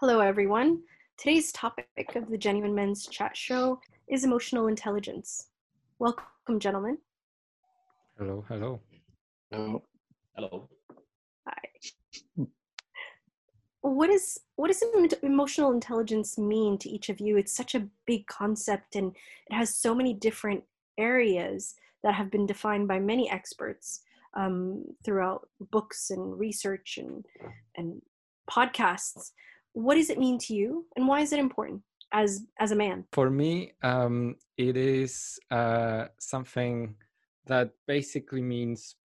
[0.00, 0.82] Hello, everyone.
[1.16, 5.46] Today's topic of the Genuine Men's Chat Show is emotional intelligence.
[5.98, 6.98] Welcome, gentlemen.
[8.18, 8.78] Hello, hello.
[9.50, 9.82] Hello.
[10.34, 10.68] Hello.
[11.48, 12.46] Hi.
[13.80, 14.84] What is what does
[15.22, 17.38] emotional intelligence mean to each of you?
[17.38, 19.16] It's such a big concept, and
[19.50, 20.62] it has so many different
[20.98, 24.02] areas that have been defined by many experts
[24.34, 27.24] um, throughout books and research and
[27.76, 28.02] and
[28.50, 29.30] podcasts.
[29.76, 33.04] What does it mean to you, and why is it important as as a man?
[33.12, 36.94] For me, um, it is uh, something
[37.44, 38.96] that basically means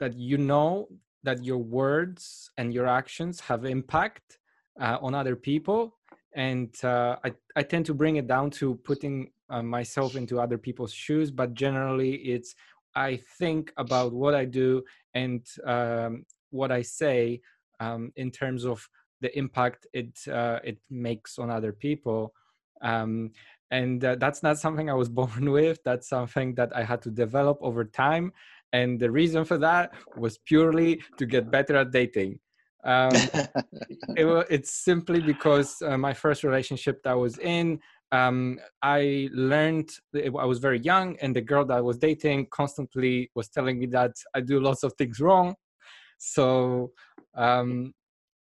[0.00, 0.88] that you know
[1.22, 4.38] that your words and your actions have impact
[4.80, 5.98] uh, on other people
[6.34, 10.58] and uh, I, I tend to bring it down to putting uh, myself into other
[10.58, 12.54] people's shoes but generally it's
[12.96, 14.82] i think about what i do
[15.14, 17.40] and um, what i say
[17.80, 18.88] um, in terms of
[19.24, 22.20] the impact it uh, it makes on other people
[22.90, 23.30] um,
[23.70, 25.78] and uh, that's not something i was born with.
[25.88, 28.26] That's something that i had to develop over time
[28.78, 29.86] and the reason for that
[30.24, 32.32] was purely to get better at dating.
[32.92, 33.12] Um,
[34.22, 37.66] it, it's simply because uh, my first relationship that i was in
[38.18, 39.00] um, i
[39.52, 39.88] learned
[40.44, 43.86] i was very young and the girl that i was dating constantly was telling me
[43.98, 45.48] that i do lots of things wrong.
[46.18, 46.92] So
[47.36, 47.92] um,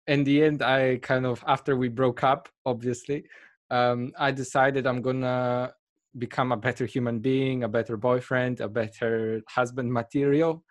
[0.07, 3.23] in the end i kind of after we broke up obviously
[3.71, 5.71] um, i decided i'm gonna
[6.17, 10.63] become a better human being, a better boyfriend, a better husband material,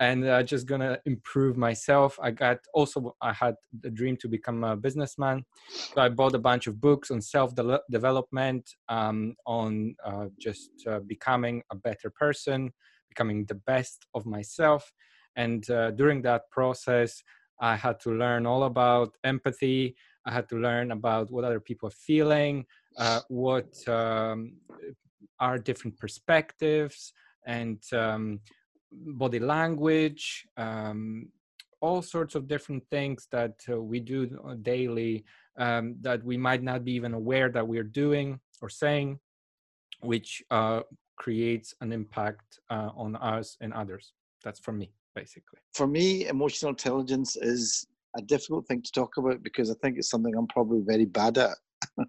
[0.00, 2.18] and uh, just gonna improve myself.
[2.20, 6.38] I got also I had the dream to become a businessman, so I bought a
[6.38, 7.52] bunch of books on self
[7.90, 12.72] development, um, on uh, just uh, becoming a better person,
[13.08, 14.92] becoming the best of myself,
[15.36, 17.22] and uh, during that process.
[17.60, 19.96] I had to learn all about empathy.
[20.26, 24.54] I had to learn about what other people are feeling, uh, what um,
[25.38, 27.12] are different perspectives
[27.46, 28.40] and um,
[28.92, 31.28] body language, um,
[31.80, 34.18] all sorts of different things that uh, we do
[34.62, 35.24] daily
[35.58, 39.18] um, that we might not be even aware that we're doing or saying,
[40.00, 40.80] which uh,
[41.16, 44.12] creates an impact uh, on us and others.
[44.42, 45.58] That's for me, basically.
[45.74, 47.86] For me, emotional intelligence is
[48.16, 51.38] a difficult thing to talk about because I think it's something I'm probably very bad
[51.38, 51.56] at.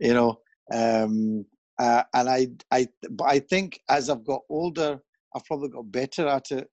[0.00, 0.38] you know,
[0.72, 1.44] um,
[1.78, 2.88] uh, and I, I,
[3.24, 4.98] I think as I've got older,
[5.34, 6.68] I've probably got better at it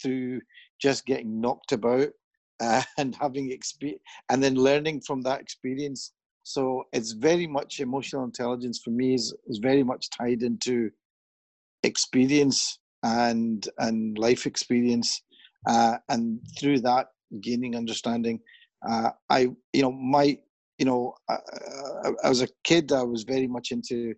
[0.00, 0.40] through
[0.80, 2.08] just getting knocked about
[2.98, 6.12] and having experience, and then learning from that experience.
[6.44, 10.90] So it's very much emotional intelligence for me is, is very much tied into
[11.82, 15.22] experience and and life experience,
[15.68, 17.08] uh, and through that
[17.40, 18.40] gaining understanding.
[18.88, 20.38] Uh, I, you know, my,
[20.78, 21.38] you know, uh,
[22.04, 24.14] uh, as a kid, I was very much into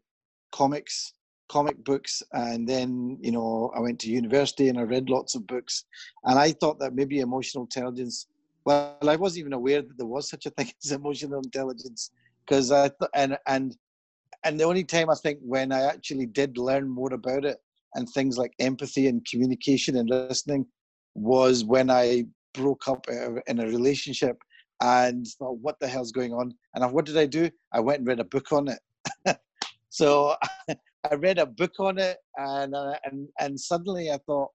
[0.53, 1.15] comics,
[1.49, 5.47] comic books, and then you know I went to university and I read lots of
[5.47, 5.85] books,
[6.25, 8.27] and I thought that maybe emotional intelligence.
[8.65, 11.95] Well, I wasn't even aware that there was such a thing as emotional intelligence
[12.31, 13.77] because I th- and and
[14.45, 17.59] and the only time I think when I actually did learn more about it
[17.97, 20.67] and things like empathy and communication and listening
[21.15, 22.25] was when I
[22.55, 23.07] broke up
[23.47, 24.37] in a relationship
[24.83, 26.55] and thought, what the hell's going on?
[26.75, 27.51] And what did I do?
[27.73, 29.39] I went and read a book on it.
[29.89, 30.37] so
[31.11, 34.51] I read a book on it, and uh, and and suddenly I thought,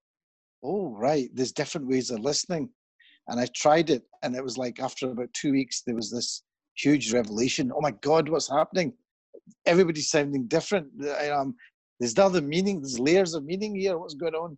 [0.63, 2.69] oh right, there's different ways of listening,
[3.27, 6.43] and I tried it, and it was like after about two weeks there was this
[6.75, 7.71] huge revelation.
[7.73, 8.93] Oh my God, what's happening?
[9.65, 10.87] Everybody's sounding different.
[11.31, 11.55] Um,
[12.01, 12.81] there's other meaning.
[12.81, 13.97] There's layers of meaning here.
[13.97, 14.57] What's going on?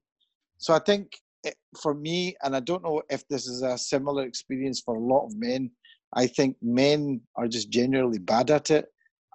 [0.58, 1.12] So I think
[1.44, 5.00] it, for me, and I don't know if this is a similar experience for a
[5.00, 5.70] lot of men.
[6.14, 8.86] I think men are just generally bad at it.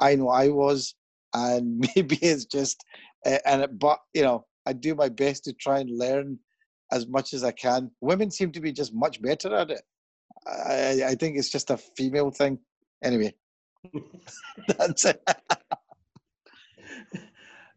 [0.00, 0.94] I know I was
[1.34, 2.82] and maybe it's just
[3.26, 6.38] uh, and it, but you know I do my best to try and learn
[6.90, 7.90] as much as I can.
[8.00, 9.82] Women seem to be just much better at it.
[10.46, 12.58] I, I think it's just a female thing.
[13.04, 13.34] Anyway,
[14.78, 15.22] that's it.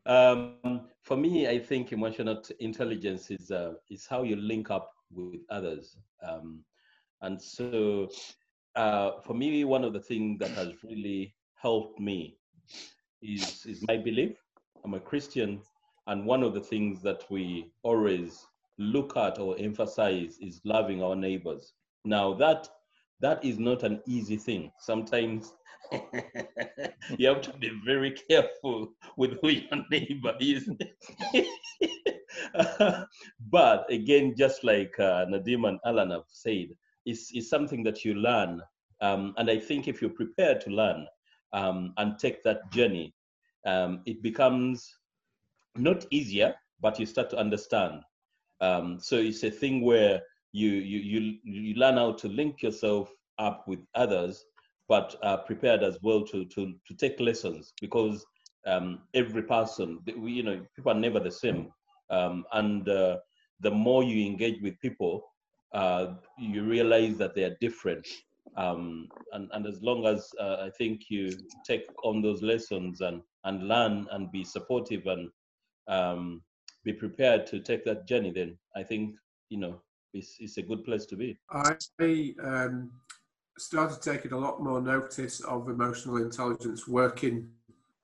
[0.06, 5.42] Um, for me, I think emotional intelligence is uh, is how you link up with
[5.50, 6.64] others, um,
[7.22, 8.10] and so
[8.76, 12.38] uh, for me, one of the things that has really helped me
[13.22, 14.38] is, is my belief.
[14.84, 15.62] I'm a Christian,
[16.08, 18.46] and one of the things that we always
[18.78, 21.74] look at or emphasize is loving our neighbors.
[22.06, 22.68] Now that
[23.22, 24.72] that is not an easy thing.
[24.80, 25.54] Sometimes
[27.18, 30.70] you have to be very careful with who your neighbor is.
[33.52, 36.70] but again, just like uh, Nadim and Alan have said,
[37.06, 38.62] it's, it's something that you learn
[39.02, 41.08] Um, and I think if you're prepared to learn
[41.54, 43.14] um, and take that journey,
[43.66, 44.96] um, it becomes
[45.76, 48.02] not easier, but you start to understand.
[48.62, 50.22] Um, so it's a thing where
[50.52, 54.46] you, you you you learn how to link yourself up with others,
[54.88, 58.26] but are prepared as well to to to take lessons because
[58.68, 61.72] um, every person, you know, people are never the same,
[62.10, 63.18] um, and uh,
[63.62, 65.24] the more you engage with people,
[65.74, 68.08] uh, you realize that they are different.
[68.58, 71.32] Um, and, and as long as uh, I think you
[71.66, 75.30] take on those lessons and, and learn and be supportive and
[75.88, 76.42] um,
[76.84, 79.16] be prepared to take that journey, then I think,
[79.50, 79.82] you know,
[80.14, 81.38] it's, it's a good place to be.
[81.50, 81.76] I
[82.44, 82.92] um,
[83.58, 87.50] started taking a lot more notice of emotional intelligence working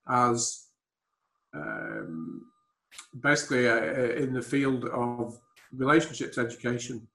[0.08, 0.68] as
[1.54, 2.46] um,
[3.20, 5.40] basically uh, in the field of
[5.74, 7.08] relationships education.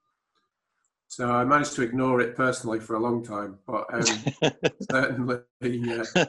[1.09, 4.53] So I managed to ignore it personally for a long time, but um,
[4.91, 6.27] certainly, uh,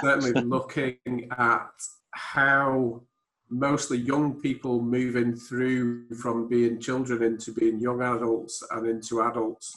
[0.00, 1.70] certainly looking at
[2.12, 3.02] how
[3.52, 9.76] mostly young people moving through from being children into being young adults and into adults,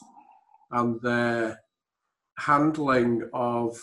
[0.71, 1.59] and their
[2.37, 3.77] handling of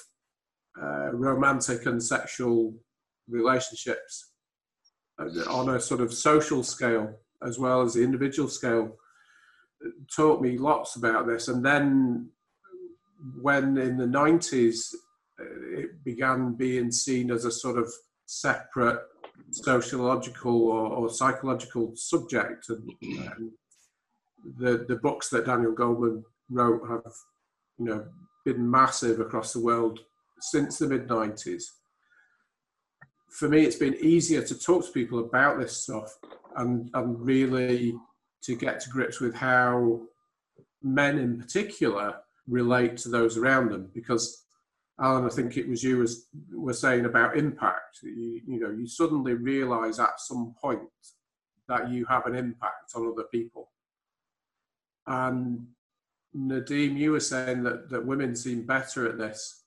[0.81, 2.75] uh, romantic and sexual
[3.29, 4.33] relationships
[5.19, 8.97] uh, on a sort of social scale as well as the individual scale
[10.15, 11.49] taught me lots about this.
[11.49, 12.31] And then
[13.41, 14.95] when in the 90s
[15.41, 15.45] uh,
[15.79, 17.93] it began being seen as a sort of
[18.27, 19.01] separate
[19.51, 23.51] sociological or, or psychological subject, and, and
[24.59, 27.13] the the books that Daniel Goleman wrote have,
[27.79, 28.07] you know,
[28.45, 30.01] been massive across the world
[30.41, 31.65] since the mid 90s.
[33.31, 36.19] For me, it's been easier to talk to people about this stuff
[36.57, 37.95] and, and really
[38.43, 40.03] to get to grips with how
[40.83, 42.17] men in particular
[42.49, 44.42] relate to those around them because
[45.03, 47.99] Alan, I think it was you was were saying about impact.
[48.05, 50.81] You, you know, you suddenly realise at some point
[51.69, 53.71] that you have an impact on other people.
[55.07, 55.67] And
[56.37, 59.65] Nadim, you were saying that, that women seem better at this.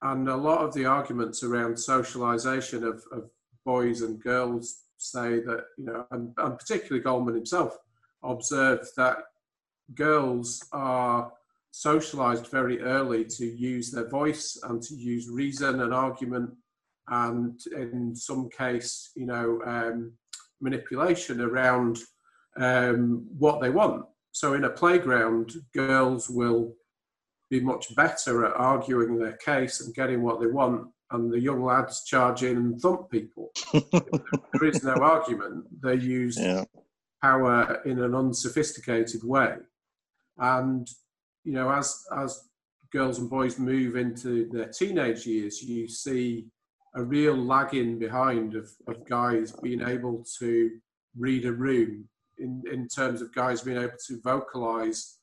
[0.00, 3.30] And a lot of the arguments around socialisation of, of
[3.64, 7.78] boys and girls say that, you know, and, and particularly Goleman himself
[8.22, 9.18] observed that
[9.94, 11.32] girls are
[11.72, 16.50] socialized very early to use their voice and to use reason and argument
[17.08, 20.12] and in some case you know um,
[20.60, 21.98] manipulation around
[22.56, 24.04] um, what they want.
[24.30, 26.74] So in a playground girls will
[27.50, 31.62] be much better at arguing their case and getting what they want and the young
[31.62, 33.50] lads charge in and thump people.
[34.52, 35.64] There is no argument.
[35.82, 36.64] They use yeah.
[37.22, 39.56] power in an unsophisticated way.
[40.38, 40.88] And
[41.44, 42.48] you know, as as
[42.92, 46.46] girls and boys move into their teenage years, you see
[46.94, 50.70] a real lagging behind of, of guys being able to
[51.16, 52.06] read a room
[52.38, 55.18] in, in terms of guys being able to vocalize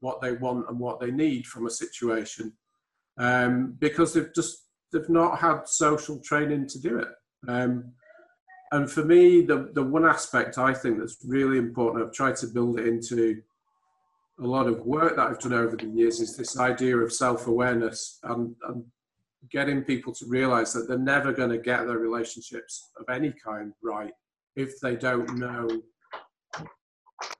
[0.00, 2.52] what they want and what they need from a situation
[3.18, 7.08] um, because they've just they've not had social training to do it.
[7.46, 7.92] Um,
[8.72, 12.46] and for me the, the one aspect i think that's really important i've tried to
[12.46, 13.42] build it into
[14.40, 17.46] a lot of work that I've done over the years is this idea of self
[17.46, 18.84] awareness and, and,
[19.50, 23.72] getting people to realize that they're never going to get their relationships of any kind
[23.82, 24.12] right
[24.54, 25.66] if they don't know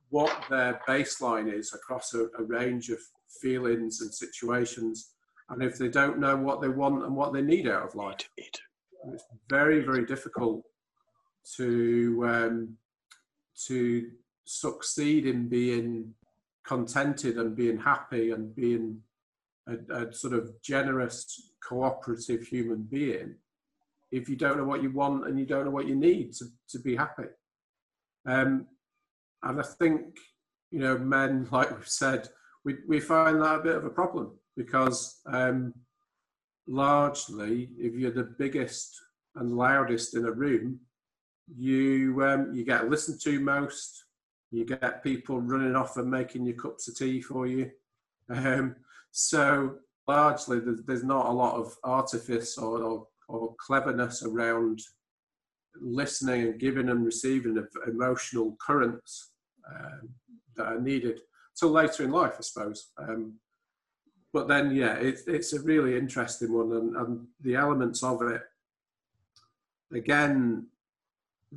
[0.09, 2.99] what their baseline is across a, a range of
[3.43, 5.11] feelings and situations
[5.51, 8.29] and if they don't know what they want and what they need out of life.
[8.37, 10.65] It's very very difficult
[11.57, 12.77] to um,
[13.67, 14.11] to
[14.45, 16.15] succeed in being
[16.71, 19.01] contented and being happy and being
[19.67, 23.35] a, a, sort of generous, cooperative human being
[24.13, 26.45] if you don't know what you want and you don't know what you need to,
[26.69, 27.29] to be happy.
[28.25, 28.69] Um,
[29.43, 30.17] and I think,
[30.71, 32.29] you know, men, like we've said,
[32.65, 35.75] we, we find that a bit of a problem because um,
[36.69, 38.95] largely, if you're the biggest
[39.35, 40.79] and loudest in a room,
[41.53, 44.05] you um, you get listened to most,
[44.51, 47.71] you get people running off and making your cups of tea for you.
[48.29, 48.77] Um,
[49.13, 49.77] so
[50.09, 54.81] largely, there's not a lot of artifice or, or, or cleverness around
[55.81, 59.31] listening and giving and receiving of emotional currents
[59.69, 60.09] um,
[60.57, 61.21] that are needed
[61.57, 62.91] till later in life, I suppose.
[62.99, 63.35] Um,
[64.33, 68.43] but then, yeah, it, it's a really interesting one, and, and the elements of it,
[69.93, 70.67] again,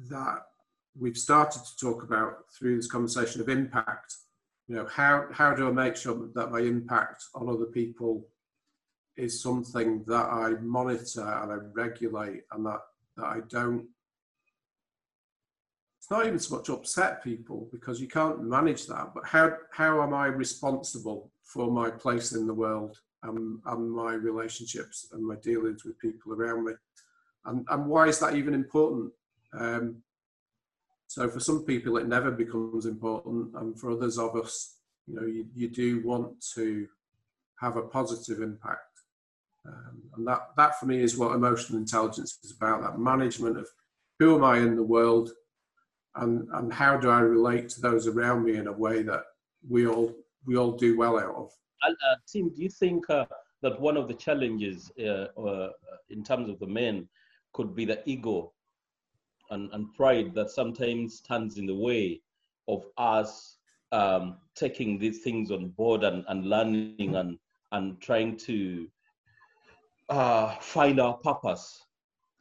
[0.09, 0.43] that
[1.00, 4.15] we've started to talk about through this conversation of impact
[4.67, 8.25] you know, how how do I make sure that my impact on other people
[9.17, 12.79] is something that I monitor and I regulate, and that
[13.17, 13.88] that I don't.
[16.00, 19.13] It's not even so much upset people because you can't manage that.
[19.13, 24.13] But how how am I responsible for my place in the world and, and my
[24.13, 26.73] relationships and my dealings with people around me?
[27.45, 29.12] And, and why is that even important?
[29.53, 29.97] Um,
[31.13, 35.27] so for some people, it never becomes important, and for others of us, you know,
[35.27, 36.88] you, you do want to
[37.60, 38.79] have a positive impact.
[39.63, 43.67] Um, and that, that for me is what emotional intelligence is about that management of
[44.17, 45.29] who am I in the world
[46.15, 49.25] and, and how do I relate to those around me in a way that
[49.70, 50.15] we all,
[50.48, 51.51] we all do well out of.
[51.88, 53.25] Uh, Tim, do you think uh,
[53.62, 55.70] that one of the challenges uh, uh,
[56.10, 57.08] in terms of the men
[57.53, 58.51] could be the ego
[59.53, 62.22] and, and pride that sometimes stands in the way
[62.67, 63.57] of us
[63.91, 67.38] um, taking these things on board and, and learning and,
[67.72, 68.88] and trying to
[70.10, 71.86] uh, find our purpose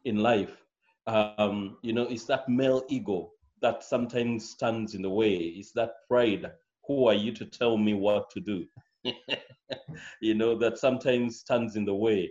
[0.04, 0.64] in life.
[1.07, 5.35] Um, you know, it's that male ego that sometimes stands in the way.
[5.35, 6.50] It's that pride.
[6.87, 8.66] Who are you to tell me what to do?
[10.21, 12.31] you know, that sometimes stands in the way.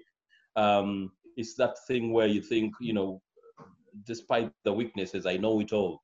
[0.55, 3.21] Um, it's that thing where you think, you know,
[4.05, 6.01] despite the weaknesses, I know it all.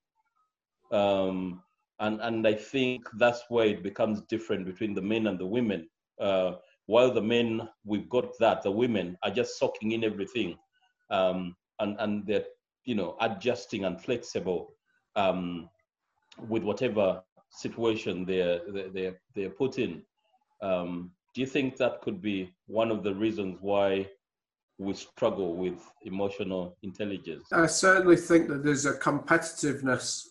[0.92, 1.64] Um,
[2.00, 5.88] and and I think that's where it becomes different between the men and the women.
[6.20, 6.54] Uh,
[6.88, 10.58] while the men we've got that the women are just soaking in everything
[11.12, 12.46] um, and and they're
[12.86, 14.74] you know adjusting and flexible
[15.16, 15.70] um,
[16.48, 18.62] with whatever situation they're
[18.94, 20.02] they're they're put in
[20.62, 24.10] um, do you think that could be one of the reasons why
[24.78, 30.28] we struggle with emotional intelligence i certainly think that there's a competitiveness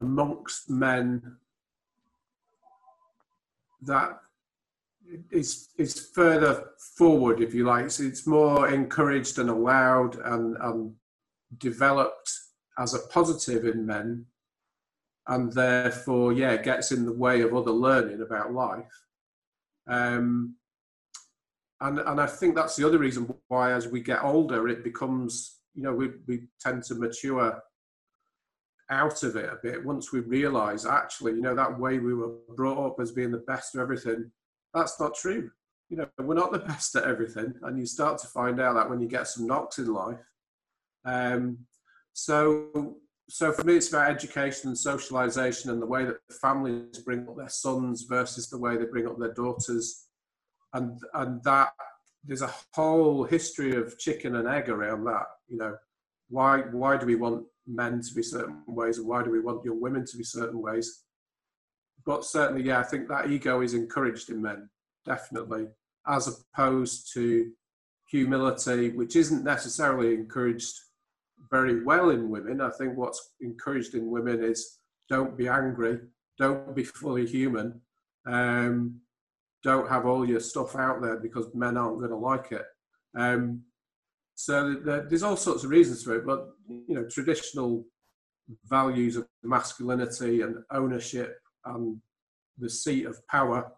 [0.00, 1.36] amongst men
[3.82, 4.20] that
[5.30, 7.90] is is further forward, if you like.
[7.90, 10.94] So it's more encouraged and allowed and,
[11.56, 12.30] developed
[12.78, 14.26] as a positive in men,
[15.28, 18.92] and therefore, yeah, gets in the way of other learning about life.
[19.86, 20.56] Um,
[21.80, 25.58] and and I think that's the other reason why, as we get older, it becomes
[25.74, 27.62] you know we we tend to mature
[28.90, 32.32] out of it a bit once we realise actually you know that way we were
[32.56, 34.30] brought up as being the best of everything
[34.74, 35.50] that's not true.
[35.88, 38.88] You know, we're not the best at everything, and you start to find out that
[38.88, 40.18] when you get some knocks in life.
[41.04, 41.58] Um,
[42.12, 42.96] so,
[43.28, 47.36] so for me, it's about education and socialization, and the way that families bring up
[47.36, 50.07] their sons versus the way they bring up their daughters,
[50.72, 51.70] and and that
[52.24, 55.26] there's a whole history of chicken and egg around that.
[55.48, 55.76] You know,
[56.28, 59.64] why why do we want men to be certain ways, and why do we want
[59.64, 61.04] young women to be certain ways?
[62.08, 64.70] but certainly, yeah, I think that ego is encouraged in men,
[65.04, 65.66] definitely,
[66.06, 67.50] as opposed to
[68.10, 70.74] humility, which isn't necessarily encouraged
[71.50, 72.62] very well in women.
[72.62, 74.78] I think what's encouraged in women is
[75.10, 75.98] don't be angry,
[76.38, 77.78] don't be fully human,
[78.26, 79.02] um,
[79.62, 82.64] don't have all your stuff out there because men aren't going to like it.
[83.16, 83.62] Um,
[84.34, 87.84] so there's all sorts of reasons for it, but you know, traditional
[88.66, 92.00] values of masculinity and ownership and
[92.58, 93.70] the seat of power.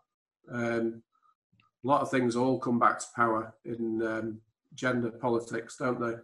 [0.52, 1.02] Um,
[1.82, 4.40] a lot of things all come back to power in um,
[4.74, 6.14] gender politics, don't they?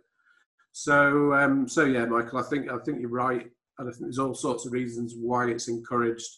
[0.72, 3.46] So, um, so yeah, Michael, I think I think you're right,
[3.78, 6.28] and I think there's all sorts of reasons why it's encouraged,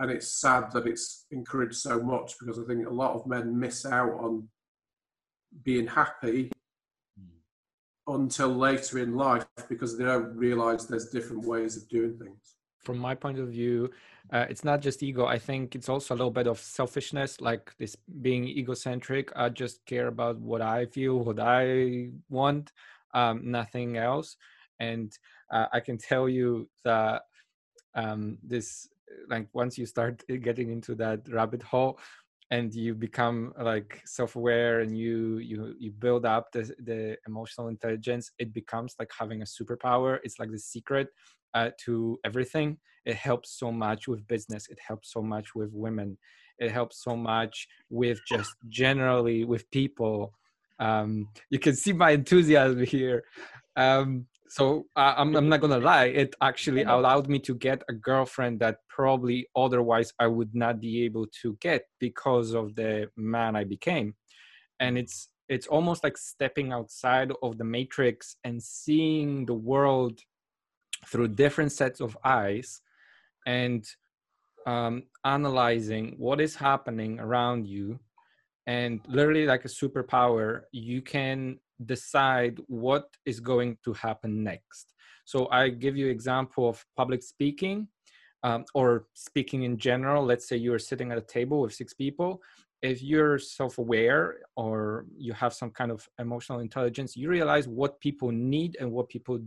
[0.00, 3.58] and it's sad that it's encouraged so much because I think a lot of men
[3.58, 4.48] miss out on
[5.62, 6.50] being happy
[8.06, 12.56] until later in life because they don't realise there's different ways of doing things.
[12.78, 13.90] From my point of view
[14.32, 15.26] uh, it's not just ego.
[15.26, 19.32] I think it's also a little bit of selfishness like this being egocentric.
[19.34, 22.72] I just care about what i feel what i want
[23.12, 24.36] um, nothing else.
[24.78, 25.12] And
[25.50, 27.22] uh, i can tell you that
[27.94, 28.88] um, this
[29.28, 31.98] like once you start getting into that rabbit hole
[32.50, 38.32] and you become like self-aware and you you you build up the, the emotional intelligence
[38.38, 40.18] it becomes like having a superpower.
[40.24, 41.08] It's like the secret
[41.54, 42.78] uh, to everything.
[43.04, 44.68] It helps so much with business.
[44.68, 46.18] It helps so much with women.
[46.58, 50.34] It helps so much with just generally with people.
[50.78, 53.24] Um, you can see my enthusiasm here.
[53.76, 57.92] Um, so uh, I'm, I'm not gonna lie it actually allowed me to get a
[57.92, 63.56] girlfriend that probably otherwise i would not be able to get because of the man
[63.56, 64.14] i became.
[64.80, 70.20] And it's it's almost like stepping outside of the matrix and seeing the world
[71.06, 72.80] through different sets of eyes
[73.46, 73.84] and
[74.66, 77.98] um, analyzing what is happening around you.
[78.68, 84.94] And literally like a superpower you can decide what is going to happen next.
[85.24, 87.88] So i give you example of public speaking
[88.42, 90.24] um, or speaking in general.
[90.24, 92.40] Let's say you're sitting at a table with six people.
[92.82, 98.30] If you're self-aware or you have some kind of emotional intelligence you realize what people
[98.32, 99.38] need and what people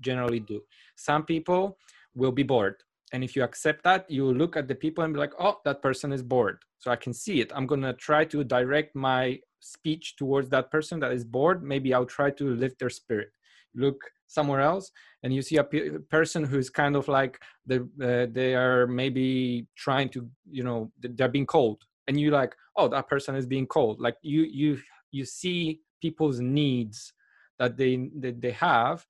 [0.00, 0.60] generally do.
[0.96, 1.78] Some people
[2.14, 2.76] will be bored
[3.12, 5.82] and if you accept that you look at the people and be like oh that
[5.82, 6.58] person is bored.
[6.78, 7.52] So i can see it.
[7.54, 11.92] I'm going to try to direct my speech towards that person that is bored maybe
[11.94, 13.30] i'll try to lift their spirit.
[13.74, 14.90] Look somewhere else
[15.22, 20.08] and you see a pe- person who's kind of like uh, they are maybe trying
[20.10, 24.00] to you know they're being cold and you like oh that person is being cold.
[24.00, 24.78] Like you you
[25.12, 27.12] you see people's needs
[27.58, 29.06] that they that they have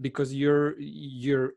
[0.00, 1.54] because you're you're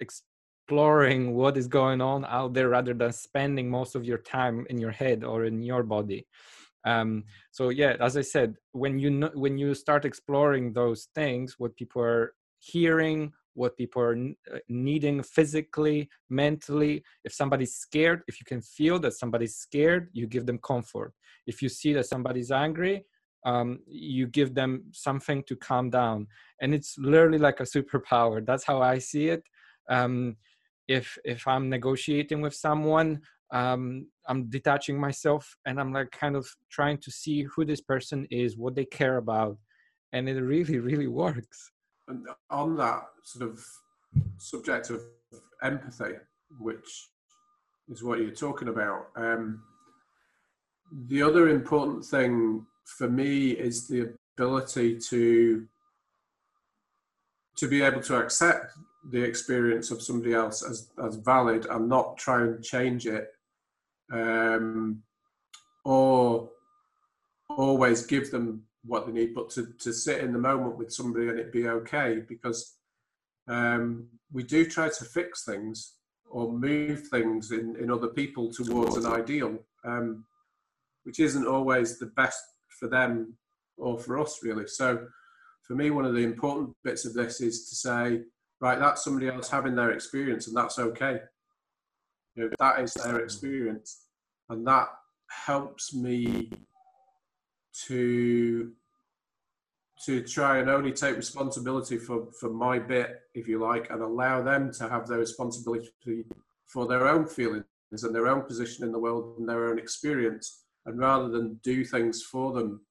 [0.00, 4.78] exploring what is going on out there rather than spending most of your time in
[4.78, 6.26] your head or in your body
[6.86, 11.56] um, so yeah as i said when you know, when you start exploring those things
[11.58, 14.16] what people are hearing what people are
[14.54, 20.26] uh, needing physically mentally if somebody's scared if you can feel that somebody's scared you
[20.26, 21.12] give them comfort.
[21.46, 23.04] If you see that somebody's angry
[23.46, 26.26] um, you give them something to calm down.
[26.60, 28.44] And it's literally like a superpower.
[28.44, 29.42] That's how i see it.
[29.88, 30.36] Um,
[30.88, 33.20] if if i'm negotiating with someone
[33.52, 38.26] um, i'm detaching myself and i'm like kind of trying to see who this person
[38.30, 39.56] is what they care about
[40.12, 41.72] and it really really works.
[42.08, 43.64] And on that sort of
[44.38, 45.02] subject of
[45.62, 46.14] empathy,
[46.60, 47.08] which
[47.88, 49.62] is what you're talking about, um,
[51.08, 55.66] the other important thing for me is the ability to
[57.56, 58.72] to be able to accept
[59.10, 63.32] the experience of somebody else as, as valid and not try and change it
[64.12, 65.02] um,
[65.84, 66.50] or
[67.48, 71.28] always give them what they need, but to, to sit in the moment with somebody
[71.28, 72.76] and it be okay because
[73.48, 75.94] um, we do try to fix things
[76.28, 80.24] or move things in, in other people towards an ideal, um,
[81.04, 83.36] which isn't always the best for them
[83.76, 84.66] or for us, really.
[84.66, 85.06] So,
[85.62, 88.22] for me, one of the important bits of this is to say,
[88.60, 91.20] right, that's somebody else having their experience, and that's okay.
[92.34, 94.05] You know, that is their experience,
[94.48, 94.88] and that
[95.28, 96.50] helps me
[97.86, 98.72] to
[100.04, 104.42] to try and only take responsibility for, for my bit, if you like, and allow
[104.42, 106.26] them to have their responsibility
[106.66, 107.64] for their own feelings
[108.02, 111.84] and their own position in the world and their own experience, and rather than do
[111.84, 112.82] things for them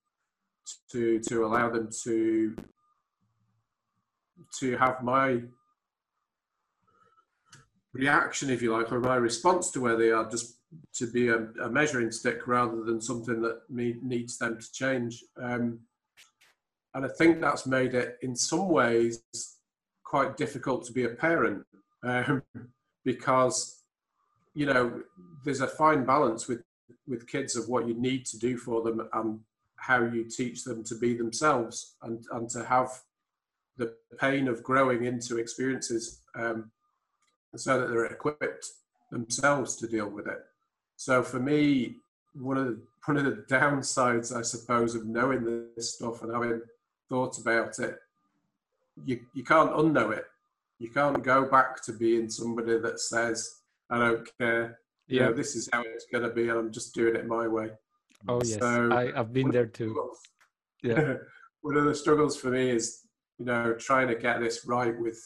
[0.92, 2.56] to to allow them to
[4.60, 5.42] to have my
[7.94, 10.58] reaction, if you like, or my response to where they are, just
[10.96, 15.24] to be a, a measuring stick rather than something that me, needs them to change.
[15.42, 15.80] Um,
[16.94, 19.22] and I think that's made it, in some ways,
[20.04, 21.66] quite difficult to be a parent
[22.04, 22.42] um,
[23.04, 23.84] because,
[24.54, 25.02] you know,
[25.44, 26.64] there's a fine balance with
[27.08, 29.40] with kids of what you need to do for them and
[29.76, 32.90] how you teach them to be themselves and and to have
[33.78, 36.72] the pain of growing into experiences um,
[37.56, 38.68] so that they're equipped
[39.12, 40.40] themselves to deal with it.
[40.98, 41.98] So for me,
[42.34, 46.62] one of the, one of the downsides, I suppose, of knowing this stuff and having
[47.10, 48.00] thought about it,
[49.06, 50.26] you you can't unknow it.
[50.80, 55.34] You can't go back to being somebody that says, "I don't care." Yeah, you know,
[55.34, 57.72] this is how it's going to be, and I'm just doing it my way.
[58.28, 60.12] Oh yes, so, I, I've been there too.
[60.82, 61.16] Yeah,
[61.62, 63.02] one of the struggles for me is
[63.38, 65.20] you know trying to get this right with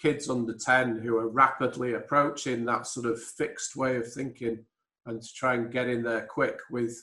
[0.00, 4.58] kids under 10 who are rapidly approaching that sort of fixed way of thinking
[5.10, 6.96] and to try and get in there quick with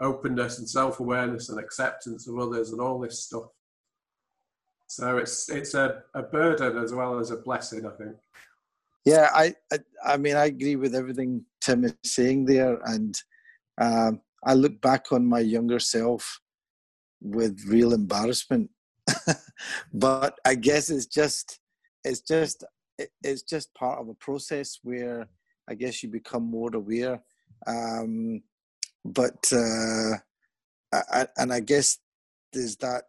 [0.00, 3.44] openness and self-awareness and acceptance of others and all this stuff.
[4.86, 8.16] So it's it's a, a burden as well as a blessing i think.
[9.04, 13.14] Yeah I, I, I mean i agree with everything tim is saying there and
[13.78, 16.40] um, i look back on my younger self
[17.20, 18.70] with real embarrassment.
[19.92, 21.58] But i guess it's just
[22.04, 22.64] it's just
[23.22, 25.28] it's just part of a process where
[25.68, 27.20] i guess you become more aware
[27.66, 28.42] um,
[29.04, 30.14] but uh,
[30.92, 31.98] I, and I guess
[32.52, 33.04] there's that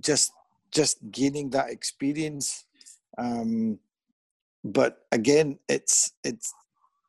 [0.00, 0.32] just
[0.70, 2.64] just gaining that experience.
[3.18, 3.78] Um,
[4.64, 6.54] but again, it's it's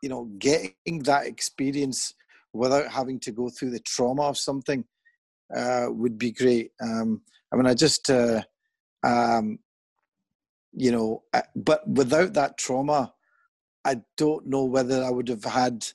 [0.02, 2.14] you know getting that experience
[2.54, 4.84] without having to go through the trauma of something
[5.56, 6.72] uh, would be great.
[6.82, 7.22] Um,
[7.52, 8.42] I mean, I just uh,
[9.04, 9.60] um,
[10.74, 13.14] you know, uh, but without that trauma,
[13.84, 15.86] I don't know whether I would have had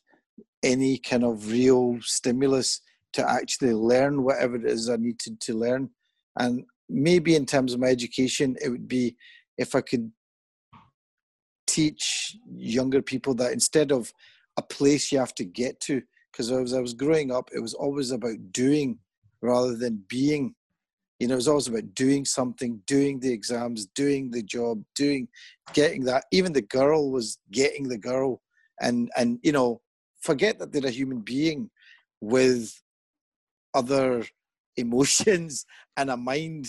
[0.62, 2.80] any kind of real stimulus
[3.12, 5.90] to actually learn whatever it is I needed to learn.
[6.38, 9.16] And maybe in terms of my education, it would be
[9.58, 10.10] if I could
[11.66, 14.12] teach younger people that instead of
[14.56, 17.74] a place you have to get to, because as I was growing up, it was
[17.74, 18.98] always about doing
[19.40, 20.54] rather than being.
[21.18, 25.28] You know, it was always about doing something, doing the exams, doing the job, doing,
[25.72, 26.24] getting that.
[26.30, 28.42] Even the girl was getting the girl,
[28.82, 29.80] and and you know,
[30.26, 31.70] forget that they're a human being
[32.20, 32.82] with
[33.74, 34.24] other
[34.76, 35.64] emotions
[35.96, 36.68] and a mind.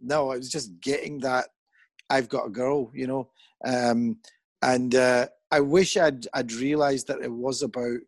[0.00, 1.48] No, I was just getting that.
[2.08, 3.30] I've got a girl, you know,
[3.64, 4.16] um,
[4.62, 7.98] and uh, I wish I'd I'd realized that it was about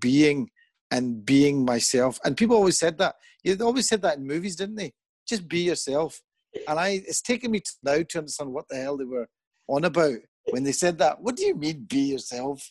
[0.00, 0.50] being
[0.90, 2.18] and being myself.
[2.24, 3.16] And people always said that.
[3.44, 4.92] They always said that in movies, didn't they?
[5.26, 6.20] Just be yourself.
[6.68, 9.28] And I, it's taken me now to understand what the hell they were
[9.68, 10.18] on about
[10.50, 11.20] when they said that.
[11.20, 12.70] What do you mean, be yourself?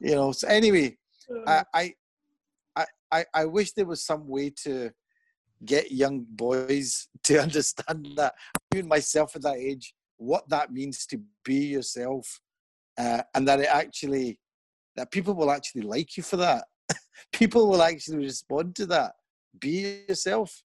[0.00, 0.32] You know.
[0.32, 0.96] So anyway,
[1.46, 1.94] I, I,
[3.10, 4.90] I, I wish there was some way to
[5.64, 8.34] get young boys to understand that.
[8.74, 12.40] Even myself at that age, what that means to be yourself,
[12.98, 14.38] uh, and that it actually
[14.96, 16.64] that people will actually like you for that.
[17.32, 19.12] people will actually respond to that.
[19.58, 20.62] Be yourself,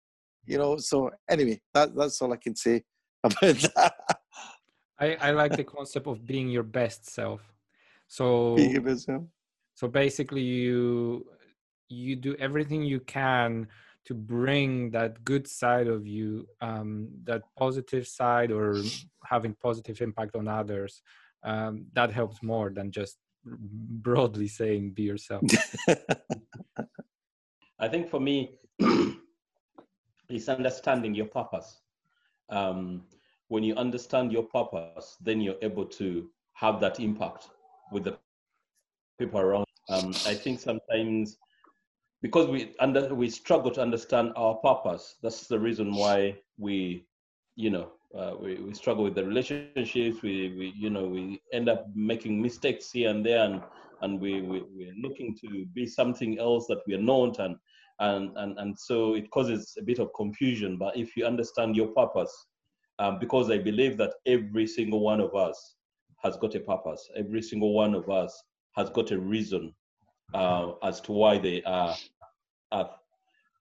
[0.47, 0.77] you know.
[0.79, 2.83] So anyway, that that's all I can say
[3.25, 3.41] about
[3.75, 3.95] that.
[5.01, 7.41] I, I like the concept of being your best self.
[8.09, 9.23] So being your best self.
[9.75, 11.27] So basically, you
[11.89, 13.69] you do everything you can
[14.07, 18.83] to bring that good side of you, um, that positive side, or
[19.25, 21.03] having positive impact on others.
[21.45, 25.43] Um, that helps more than just broadly saying be yourself
[27.79, 28.59] i think for me
[30.29, 31.81] it's understanding your purpose
[32.51, 33.05] um,
[33.49, 37.49] when you understand your purpose then you're able to have that impact
[37.93, 38.19] with the
[39.19, 39.67] people around.
[39.91, 41.39] Um, i think sometimes
[42.21, 47.07] because we under we struggle to understand our purpose that's the reason why we
[47.57, 50.23] you know uh, we, we struggle with the relationships.
[50.23, 53.63] We, we you know we end up making mistakes here and there and
[54.01, 57.57] and we, we we're looking to be something else that we are not and
[58.01, 60.79] and and, and so it causes a bit of confusion.
[60.79, 62.47] But if you understand your purpose
[62.99, 65.77] um, because i believe that every single one of us
[66.23, 68.43] has got a purpose every single one of us
[68.77, 69.75] has got a reason
[70.35, 71.97] uh, as to why they are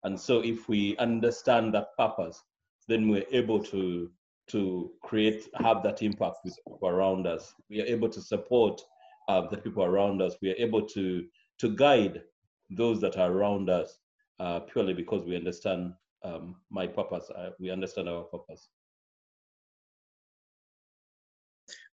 [0.04, 2.44] and so if we understand that purpose
[2.88, 4.10] then we're able to
[4.48, 7.54] to create have that impact with people around us.
[7.70, 8.82] We are able to support
[9.28, 10.36] uh, the people around us.
[10.42, 11.26] We are able to
[11.60, 12.22] to guide
[12.70, 14.00] those that are around us
[14.40, 15.94] uh, purely because we understand
[16.24, 17.30] um, my purpose.
[17.30, 18.70] Uh, we understand our purpose.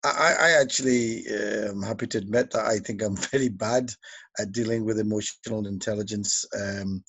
[0.03, 3.91] I, I actually am happy to admit that I think I'm very bad
[4.39, 6.45] at dealing with emotional intelligence.
[6.59, 7.03] Um,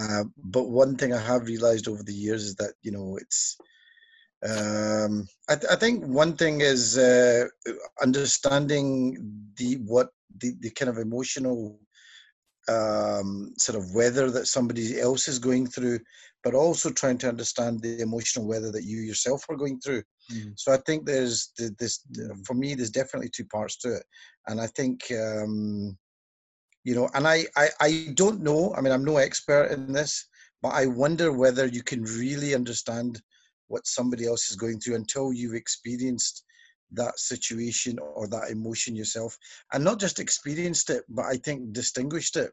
[0.00, 3.58] uh, but one thing I have realized over the years is that you know it's
[4.46, 7.46] um, I, th- I, think one thing is uh,
[8.00, 11.80] understanding the what the, the kind of emotional
[12.68, 16.00] um, sort of weather that somebody else is going through,
[16.44, 20.02] but also trying to understand the emotional weather that you yourself are going through.
[20.32, 20.52] Mm.
[20.56, 22.04] So I think there's this
[22.46, 22.74] for me.
[22.74, 24.04] There's definitely two parts to it,
[24.46, 25.96] and I think um,
[26.84, 28.74] you know, and I, I I don't know.
[28.74, 30.26] I mean, I'm no expert in this,
[30.62, 33.20] but I wonder whether you can really understand
[33.68, 36.44] what somebody else is going through until you've experienced
[36.92, 39.36] that situation or that emotion yourself
[39.72, 42.50] and not just experienced it but i think distinguished it.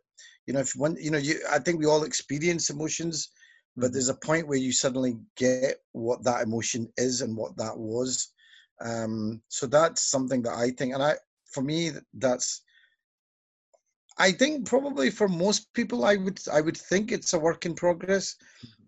[0.47, 3.29] You know if one you know you i think we all experience emotions
[3.75, 3.93] but mm-hmm.
[3.93, 8.31] there's a point where you suddenly get what that emotion is and what that was.
[8.81, 11.15] Um so that's something that i think and i
[11.51, 12.61] for me that's
[14.17, 17.73] i think probably for most people i would i would think it's a work in
[17.73, 18.35] progress.
[18.35, 18.81] Mm-hmm.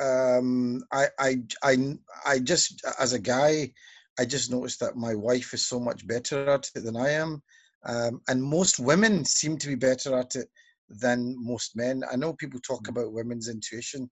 [0.00, 3.72] Um, I, I, I, I just, as a guy,
[4.18, 7.42] I just noticed that my wife is so much better at it than I am.
[7.84, 10.48] Um, and most women seem to be better at it
[10.88, 12.02] than most men.
[12.10, 12.90] I know people talk mm.
[12.90, 14.10] about women's intuition,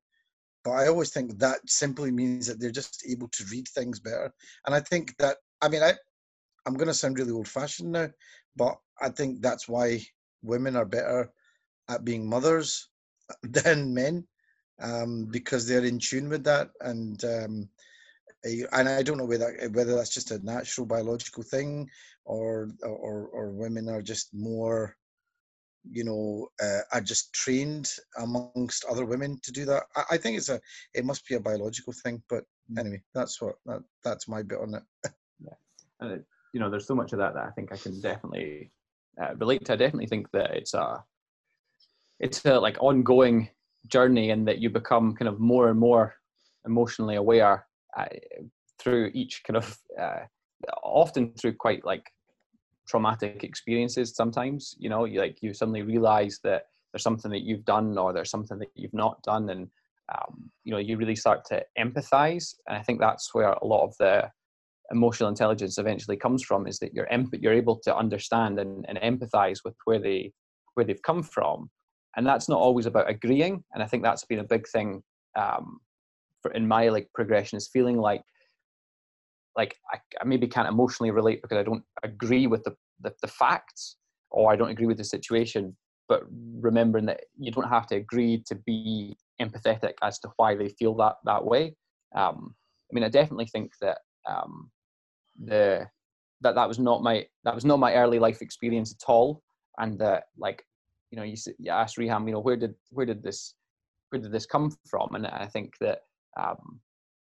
[0.65, 4.33] but I always think that simply means that they're just able to read things better.
[4.67, 5.95] And I think that, I mean, I,
[6.67, 8.09] I'm going to sound really old fashioned now,
[8.57, 10.01] but I think that's why
[10.43, 11.31] women are better
[11.89, 12.89] at being mothers
[13.43, 14.27] than men
[14.81, 17.69] um, because they're in tune with that and um,
[18.45, 21.89] and I don't know whether whether that's just a natural biological thing
[22.25, 24.97] or or or women are just more
[25.91, 30.37] you know uh, are just trained amongst other women to do that I, I, think
[30.37, 30.61] it's a
[30.93, 32.79] it must be a biological thing but mm.
[32.79, 34.83] anyway that's what that, that's my bit on it
[35.41, 35.55] yeah
[36.01, 36.23] and
[36.53, 38.73] you know, there's so much of that that I think I can definitely
[39.21, 39.75] uh, relate to.
[39.75, 41.03] I definitely think that it's a,
[42.19, 43.49] it's a like ongoing
[43.87, 46.15] journey, and that you become kind of more and more
[46.67, 48.07] emotionally aware uh,
[48.79, 50.21] through each kind of, uh,
[50.83, 52.11] often through quite like
[52.89, 54.15] traumatic experiences.
[54.15, 58.13] Sometimes, you know, you like you suddenly realize that there's something that you've done or
[58.13, 59.69] there's something that you've not done, and
[60.13, 62.55] um, you know you really start to empathize.
[62.67, 64.31] And i think that's where a lot of the
[64.91, 69.59] emotional intelligence eventually comes from is that you're you're able to understand and, and empathize
[69.65, 70.33] with where they
[70.75, 71.71] where they've come from.
[72.17, 73.63] And that's not always about agreeing.
[73.73, 75.03] And i think that's been a big thing
[75.39, 75.81] um,
[76.43, 78.23] for, in my like progression is feeling like
[79.57, 83.29] like I, I, maybe can't emotionally relate because i don't agree with the, the, the
[83.29, 83.97] facts
[84.31, 85.77] or i don't agree with the situation
[86.11, 86.25] but
[86.61, 90.95] remembering that you don't have to agree to be empathetic as to why they feel
[90.97, 91.75] that that way.
[92.15, 92.55] Um,
[92.91, 93.99] I mean, I definitely think that
[94.29, 94.71] um,
[95.43, 95.87] the
[96.41, 99.41] that that was not my that was not my early life experience at all,
[99.79, 100.65] and that like
[101.13, 103.55] you know you, you asked Reham, you know where did where did this
[104.11, 105.15] where did this come from?
[105.15, 106.01] And I think that
[106.39, 106.81] um,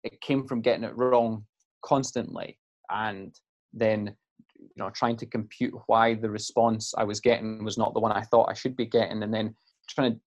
[0.04, 1.46] it came from getting it wrong
[1.84, 2.58] constantly,
[2.90, 3.34] and
[3.74, 4.16] then
[4.58, 8.12] you know trying to compute why the response I was getting was not the one
[8.12, 9.56] I thought I should be getting, and then
[9.90, 10.20] trying to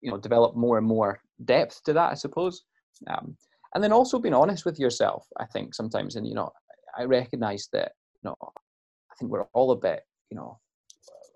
[0.00, 2.62] you know develop more and more depth to that i suppose.
[3.06, 3.36] Um,
[3.74, 6.50] and then also being honest with yourself i think sometimes and you know
[6.98, 10.58] i recognize that you know i think we're all a bit you know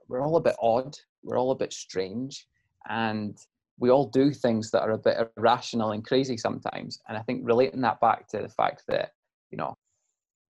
[0.08, 2.46] we're all a bit odd we're all a bit strange
[2.88, 3.36] and
[3.78, 7.40] we all do things that are a bit irrational and crazy sometimes and i think
[7.44, 9.10] relating that back to the fact that
[9.50, 9.74] you know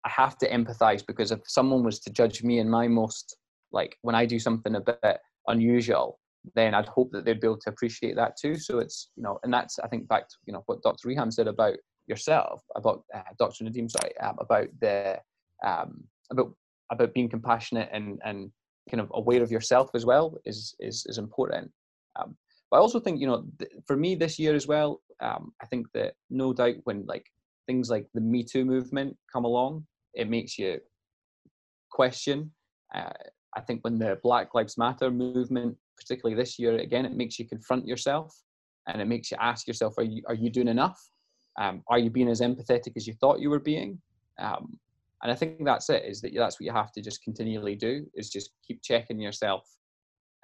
[0.04, 3.36] i have to empathize because if someone was to judge me in my most
[3.72, 6.18] like when i do something a bit unusual
[6.54, 8.56] then I'd hope that they'd be able to appreciate that too.
[8.56, 11.08] So it's you know, and that's I think back to you know what Dr.
[11.08, 13.64] Reham said about yourself, about uh, Dr.
[13.64, 15.18] Nadim, sorry, um, about the
[15.64, 16.54] um, about
[16.90, 18.50] about being compassionate and and
[18.90, 21.70] kind of aware of yourself as well is is is important.
[22.16, 22.36] Um,
[22.74, 25.66] but I also think you know th- for me this year as well, um, I
[25.66, 27.24] think that no doubt when like
[27.68, 30.80] things like the Me Too movement come along, it makes you
[31.92, 32.50] question.
[32.92, 33.12] Uh,
[33.56, 37.46] I think when the Black Lives Matter movement particularly this year, again, it makes you
[37.46, 38.34] confront yourself
[38.88, 41.00] and it makes you ask yourself, are you, are you doing enough?
[41.56, 44.00] Um, are you being as empathetic as you thought you were being?
[44.40, 44.80] Um,
[45.22, 48.04] and I think that's it, is that that's what you have to just continually do
[48.14, 49.64] is just keep checking yourself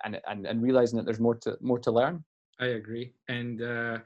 [0.04, 2.24] and, and, and realizing that there's more to, more to learn.
[2.58, 3.14] I agree.
[3.28, 3.98] And uh,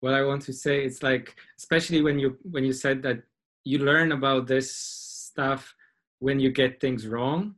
[0.00, 3.22] what I want to say is like, especially when you, when you said that
[3.64, 5.74] you learn about this stuff
[6.20, 7.54] when you get things wrong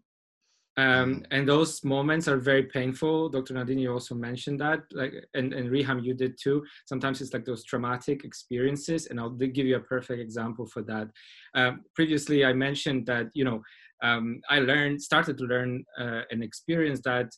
[0.81, 3.29] um, and those moments are very painful.
[3.29, 3.55] Dr.
[3.55, 6.64] Nadine, you also mentioned that, like, and, and Reham, you did too.
[6.87, 11.09] Sometimes it's like those traumatic experiences, and I'll give you a perfect example for that.
[11.55, 13.62] Um, previously, I mentioned that you know
[14.03, 17.31] um, I learned, started to learn uh, and experience that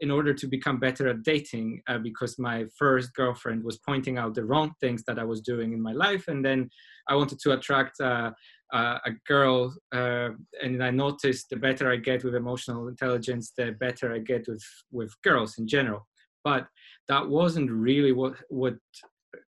[0.00, 4.34] in order to become better at dating, uh, because my first girlfriend was pointing out
[4.34, 6.70] the wrong things that I was doing in my life, and then
[7.08, 8.00] I wanted to attract.
[8.00, 8.30] Uh,
[8.72, 10.28] uh, a girl, uh,
[10.62, 14.62] and I noticed the better I get with emotional intelligence, the better I get with
[14.92, 16.06] with girls in general.
[16.44, 16.66] But
[17.08, 18.74] that wasn't really what what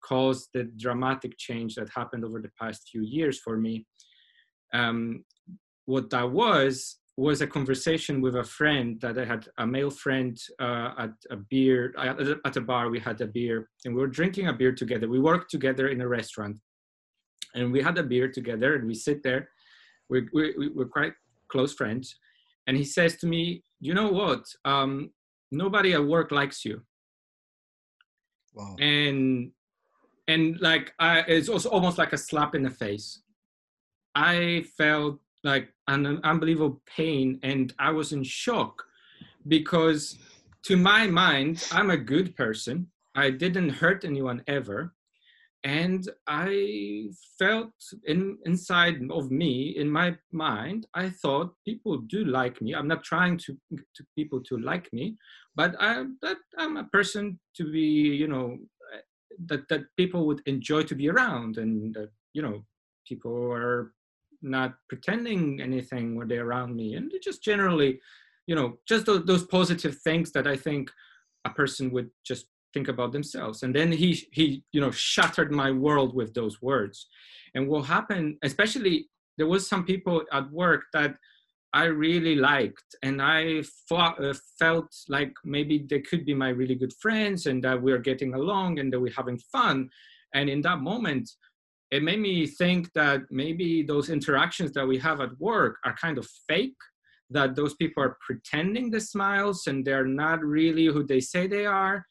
[0.05, 3.87] caused the dramatic change that happened over the past few years for me.
[4.73, 5.25] Um,
[5.87, 10.39] what that was was a conversation with a friend that I had a male friend
[10.61, 11.93] uh, at a beer
[12.45, 12.91] at a bar.
[12.91, 15.09] We had a beer and we were drinking a beer together.
[15.09, 16.59] We worked together in a restaurant,
[17.55, 19.49] and we had a beer together and we sit there
[20.09, 21.13] we're, we, we're quite
[21.49, 22.17] close friends
[22.67, 25.11] and he says to me you know what um,
[25.51, 26.83] nobody at work likes you
[28.55, 28.77] wow.
[28.81, 29.51] and
[30.29, 33.23] and like I, it's also almost like a slap in the face
[34.15, 35.19] i felt
[35.53, 38.75] like an unbelievable pain and i was in shock
[39.55, 40.19] because
[40.69, 42.77] to my mind i'm a good person.
[43.15, 44.79] I didn't hurt anyone ever
[45.65, 46.51] and i
[47.41, 47.75] felt
[48.13, 52.75] in inside of me in my mind i thought people do like me.
[52.75, 53.51] I'm not trying to,
[53.97, 55.17] to people to like me
[55.61, 55.93] but i
[56.25, 57.25] that i'm a person
[57.57, 57.89] to be
[58.23, 58.47] you know
[59.51, 62.57] that that people would enjoy to be around and that you know
[63.09, 63.93] people are
[64.43, 66.95] not pretending anything when they're around me.
[66.95, 68.01] And just generally
[68.49, 70.91] you know just those, those positive things that i think
[71.45, 73.63] a person would just think about themselves.
[73.63, 77.07] And then he he you know shattered my world with those words.
[77.55, 81.15] And what happened especially there was some people at work that
[81.73, 82.91] i really liked.
[83.03, 87.63] And i fought, uh, felt like maybe they could be my really good friends and
[87.65, 89.89] that we're getting along and that we're having fun.
[90.35, 91.31] And in that moment
[91.91, 96.19] it made me think that maybe those interactions that we have at work are kind
[96.19, 96.77] of fake
[97.31, 101.67] that those people are pretending the smiles and they're not really who they say they
[101.67, 102.05] are.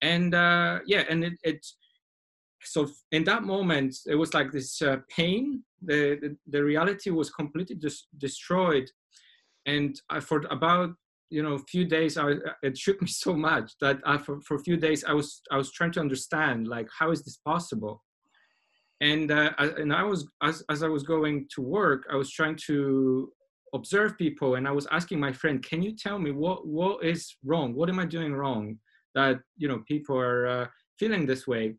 [0.00, 1.66] And uh, yeah and it, it
[2.64, 5.62] so in that moment it was like this uh, pain.
[5.82, 8.88] The, the, the reality was completely dis- destroyed.
[9.66, 10.90] And I, for about
[11.30, 14.56] you know a few days I, it shook me so much that I, for, for
[14.56, 18.02] a few days i was i was trying to understand like how is this possible
[19.02, 22.56] and uh, and i was as, as i was going to work i was trying
[22.56, 23.30] to
[23.74, 27.36] observe people and i was asking my friend can you tell me what what is
[27.44, 27.74] wrong?
[27.74, 28.78] What am i doing wrong
[29.14, 30.66] that you know people are uh,
[30.98, 31.74] feeling this way?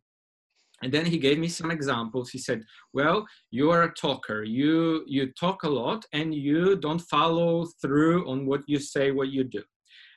[0.82, 2.30] And then he gave me some examples.
[2.30, 4.44] He said well you are a talker.
[4.44, 9.30] You you talk a lot and you don't follow through on what you say what
[9.30, 9.64] you do.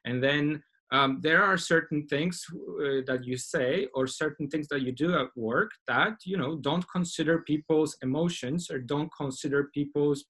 [0.05, 0.63] And then
[0.93, 5.19] um, there are certain things uh, that you say or certain things that you do
[5.19, 10.25] at work that you know don't consider people's emotions or don't consider people's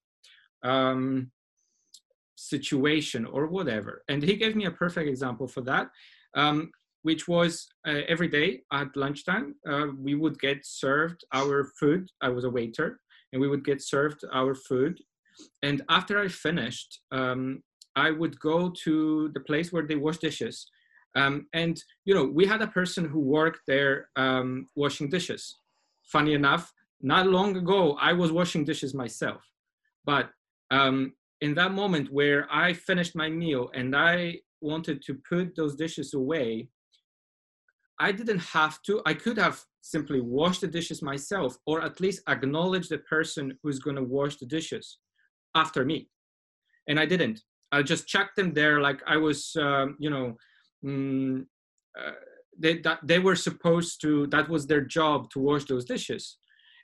[0.65, 1.31] um,
[2.37, 5.89] situation or whatever and he gave me a perfect example for that
[6.35, 6.71] um,
[7.07, 12.11] which was uh, every day at lunchtime, uh, we would get served our food.
[12.21, 12.99] I was a waiter,
[13.33, 14.99] and we would get served our food.
[15.63, 17.63] And after I finished, um,
[17.97, 20.67] I would go to the place where they wash dishes.
[21.17, 25.57] Um, and, you know, we had a person who worked there um, washing dishes.
[26.05, 29.43] Funny enough, not long ago, I was washing dishes myself.
[30.05, 30.31] But
[30.71, 35.75] um, in that moment where I finished my meal and I wanted to put those
[35.75, 36.69] dishes away,
[37.99, 39.01] I didn't have to.
[39.07, 43.79] I could have simply washed the dishes myself or at least acknowledge the person who's
[43.79, 44.99] going to wash the dishes
[45.55, 46.09] after me.
[46.89, 47.41] And I didn't.
[47.77, 50.37] I just checked them there like I was, um, you know,
[50.85, 51.45] mm,
[51.99, 52.11] uh,
[52.59, 56.39] they, that they were supposed to, that was their job to wash those dishes.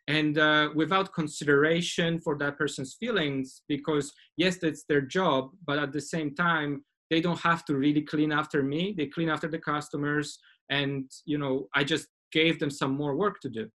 [0.09, 5.93] And uh, without consideration for that person's feelings, because yes, that's their job, but at
[5.93, 8.95] the same time, they don't have to really clean after me.
[8.97, 10.39] They clean after the customers
[10.73, 13.69] and you know i just gave them some more work to do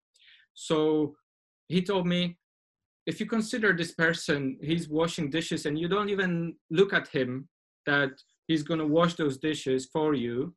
[0.53, 1.13] so
[1.67, 2.37] he told me
[3.07, 7.47] if you consider this person he's washing dishes and you don't even look at him
[7.85, 8.11] that
[8.47, 10.53] he's going to wash those dishes for you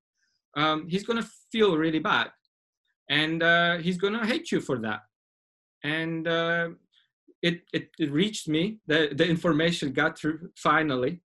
[0.57, 2.29] um, he's going to feel really bad.
[3.09, 5.01] And uh, he's going to hate you for that.
[5.83, 6.71] And uh,
[7.43, 11.23] it, it, it reached me the, the information got through finally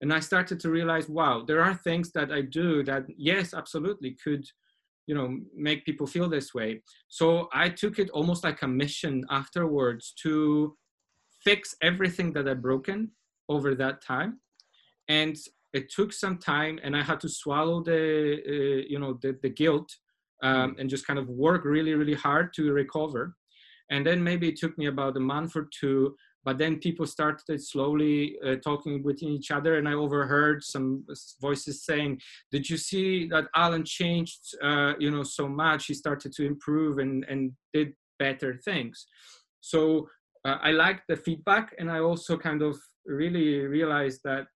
[0.00, 4.16] and i started to realize wow there are things that i do that yes absolutely
[4.22, 4.46] could
[5.06, 6.82] you know make people feel this way.
[7.08, 10.76] So i took it almost like a mission afterwards to
[11.44, 13.10] fix everything that i'd broken
[13.48, 14.40] over that time.
[15.08, 15.36] And
[15.72, 18.02] it took some time and i had to swallow the
[18.54, 19.88] uh, you know the, the guilt
[20.42, 23.36] um, and just kind of work really really hard to recover.
[23.90, 26.16] And then maybe it took me about a month or two
[26.46, 31.04] but then people started slowly uh, talking with each other and i overheard some
[31.40, 32.18] voices saying
[32.50, 35.86] did you see that alan changed uh, you know so much?
[35.86, 39.06] He started to improve and and did better things.
[39.60, 40.08] So
[40.44, 44.46] uh, i liked the feedback and i also kind of really realized that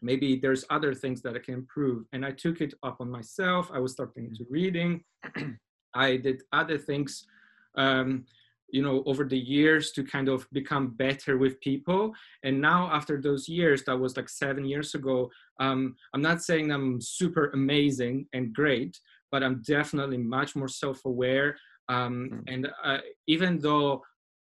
[0.00, 3.70] maybe there's other things that i can improve and i took it up on myself.
[3.76, 5.04] I was starting to reading.
[5.94, 7.10] I did other things
[7.76, 8.24] um,
[8.72, 13.20] you know over the years to kind of become better with people and now after
[13.20, 15.30] those years that was like seven years ago
[15.60, 18.98] um, i'm not saying i'm super amazing and great
[19.30, 21.56] but i'm definitely much more self-aware
[21.88, 22.52] um, mm.
[22.52, 24.02] and uh, even though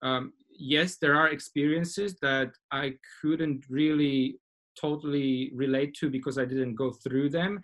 [0.03, 4.39] um, yes there are experiences that i couldn't really
[4.79, 7.61] totally relate to because i didn't go through them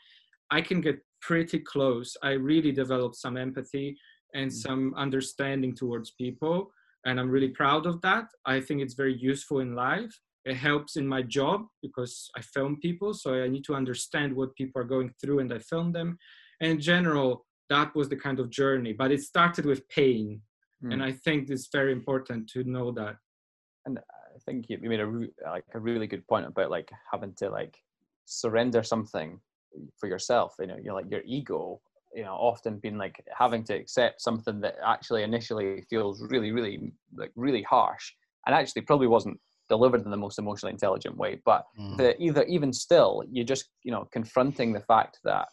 [0.50, 3.96] i can get pretty close i really developed some empathy
[4.36, 4.54] and mm.
[4.54, 6.70] some understanding towards people.
[7.04, 8.26] And I'm really proud of that.
[8.44, 10.14] I think it's very useful in life.
[10.44, 14.54] It helps in my job because I film people, so I need to understand what
[14.54, 16.18] people are going through and I film them.
[16.60, 20.40] And in general, that was the kind of journey, but it started with pain.
[20.84, 20.92] Mm.
[20.92, 23.16] And I think it's very important to know that.
[23.86, 25.10] And I think you made a
[25.44, 27.76] like a really good point about like having to like
[28.26, 29.40] surrender something
[29.98, 30.54] for yourself.
[30.60, 31.80] You know, you're like your ego
[32.16, 36.92] you know often been like having to accept something that actually initially feels really really
[37.14, 38.12] like really harsh
[38.46, 39.38] and actually probably wasn't
[39.68, 41.96] delivered in the most emotionally intelligent way but mm.
[41.98, 45.46] the either even still you're just you know confronting the fact that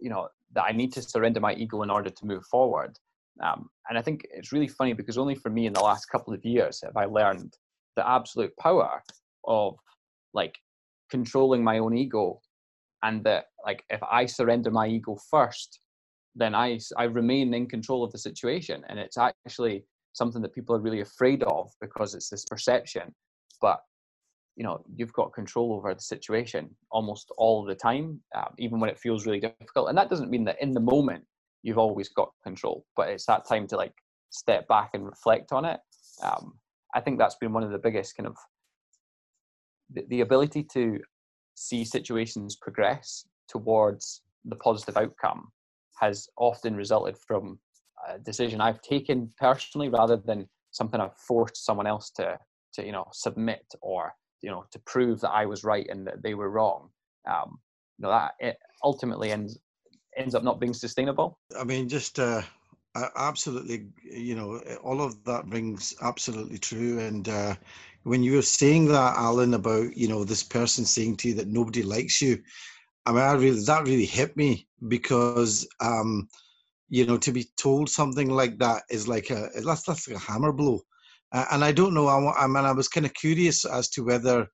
[0.00, 2.98] you know that i need to surrender my ego in order to move forward
[3.42, 6.34] um, and i think it's really funny because only for me in the last couple
[6.34, 7.54] of years have i learned
[7.94, 9.00] the absolute power
[9.44, 9.76] of
[10.32, 10.58] like
[11.10, 12.40] controlling my own ego
[13.04, 15.80] and that like if i surrender my ego first
[16.34, 19.84] then i i remain in control of the situation and it's actually
[20.14, 23.14] something that people are really afraid of because it's this perception.
[23.60, 23.80] But
[24.56, 28.88] you know, you've got control over the situation almost all the time, um, even when
[28.88, 29.88] it feels really difficult.
[29.88, 31.24] And that doesn't mean that in the moment
[31.64, 33.94] you've always got control, but it's that time to like
[34.30, 35.80] step back and reflect on it.
[36.22, 36.54] Um,
[36.94, 38.36] I think that's been one of the biggest kind of
[39.92, 41.00] the, the ability to
[41.56, 45.48] see situations progress towards the positive outcome
[46.00, 47.58] has often resulted from
[48.08, 52.38] a decision I've taken personally rather than something I've forced someone else to
[52.74, 56.22] to you know submit or you know to prove that I was right and that
[56.22, 56.90] they were wrong.
[57.28, 57.58] Um,
[57.98, 59.58] you know that it ultimately ends
[60.16, 61.38] ends up not being sustainable.
[61.58, 62.42] I mean, just uh,
[63.16, 67.00] absolutely, you know, all of that rings absolutely true.
[67.00, 67.54] And uh,
[68.04, 71.48] when you were saying that, Alan, about you know this person saying to you that
[71.48, 72.42] nobody likes you,
[73.06, 76.28] I mean, I really that really hit me because um,
[76.88, 80.20] you know to be told something like that is like a that's that's like a
[80.20, 80.80] hammer blow.
[81.32, 82.06] Uh, and I don't know.
[82.06, 84.46] I, I mean, I was kind of curious as to whether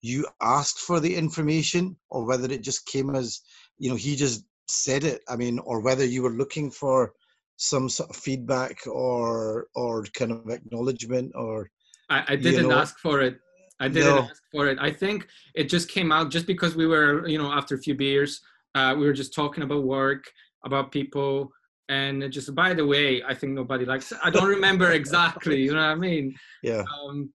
[0.00, 3.40] you asked for the information or whether it just came as
[3.78, 5.20] you know he just said it.
[5.28, 7.12] I mean, or whether you were looking for
[7.56, 11.70] some sort of feedback or or kind of acknowledgement or
[12.10, 13.38] I, I didn't you know, ask for it.
[13.82, 14.22] I didn't no.
[14.22, 14.78] ask for it.
[14.80, 17.96] I think it just came out just because we were, you know, after a few
[17.96, 18.40] beers,
[18.76, 20.30] uh, we were just talking about work,
[20.64, 21.50] about people,
[21.88, 24.12] and just by the way, I think nobody likes.
[24.12, 24.18] It.
[24.22, 25.60] I don't remember exactly.
[25.60, 26.34] You know what I mean?
[26.62, 26.84] Yeah.
[26.94, 27.32] Um,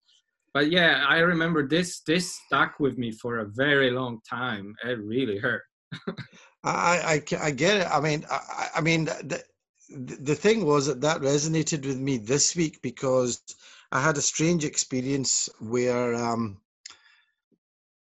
[0.54, 2.00] but yeah, I remember this.
[2.00, 4.74] This stuck with me for a very long time.
[4.84, 5.64] It really hurt.
[6.64, 7.86] I, I, I get it.
[7.90, 9.42] I mean, I, I mean, the,
[9.90, 13.42] the thing was that that resonated with me this week because
[13.90, 16.60] I had a strange experience where um,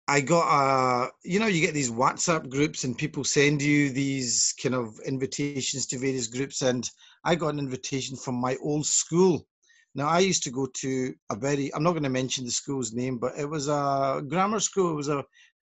[0.06, 4.54] I got a, you know, you get these WhatsApp groups and people send you these
[4.62, 6.62] kind of invitations to various groups.
[6.62, 6.88] And
[7.24, 9.46] I got an invitation from my old school.
[9.94, 12.92] Now, I used to go to a very, I'm not going to mention the school's
[12.92, 15.24] name, but it was a grammar school, it was a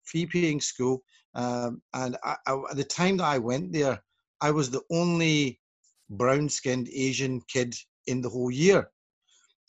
[0.05, 1.03] fee paying school.
[1.33, 4.03] Um, and I, I, at the time that I went there,
[4.41, 5.59] I was the only
[6.09, 7.75] brown skinned Asian kid
[8.07, 8.89] in the whole year.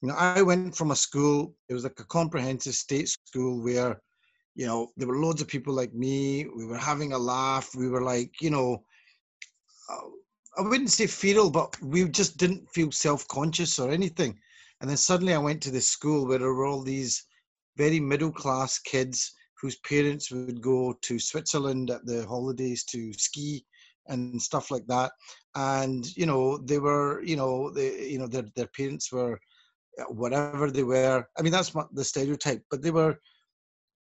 [0.03, 4.03] You know, I went from a school, it was like a comprehensive state school where,
[4.57, 6.44] you know, there were loads of people like me.
[6.57, 7.72] We were having a laugh.
[7.76, 8.82] We were like, you know,
[9.88, 10.09] uh,
[10.59, 14.36] I wouldn't say feral, but we just didn't feel self conscious or anything.
[14.80, 17.24] And then suddenly I went to this school where there were all these
[17.76, 23.64] very middle class kids whose parents would go to Switzerland at the holidays to ski
[24.09, 25.12] and stuff like that.
[25.55, 29.38] And you know, they were, you know, they, you know, their their parents were
[30.09, 31.26] whatever they were.
[31.38, 33.18] I mean, that's the stereotype, but they were.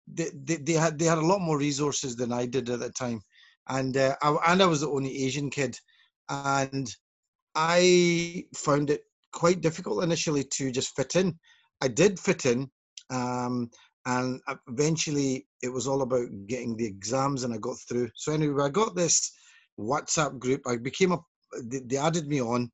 [0.10, 2.96] They, they, they had they had a lot more resources than I did at that
[2.96, 3.22] time,
[3.68, 5.78] and uh, I, and I was the only Asian kid,
[6.30, 6.90] and
[7.56, 9.02] I found it
[9.34, 11.38] quite difficult initially to just fit in.
[11.82, 12.72] I did fit in,
[13.10, 13.70] um,
[14.08, 18.64] and eventually it was all about getting the exams and i got through so anyway
[18.64, 19.34] i got this
[19.80, 21.20] whatsapp group i became a
[21.64, 22.72] they, added me on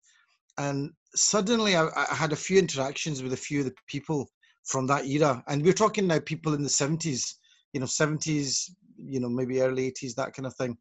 [0.58, 4.30] and suddenly I, I, had a few interactions with a few of the people
[4.64, 5.44] from that era.
[5.48, 7.34] And we're talking now people in the 70s
[7.74, 8.70] you know 70s
[9.04, 10.78] you know maybe early 80s that kind of thing.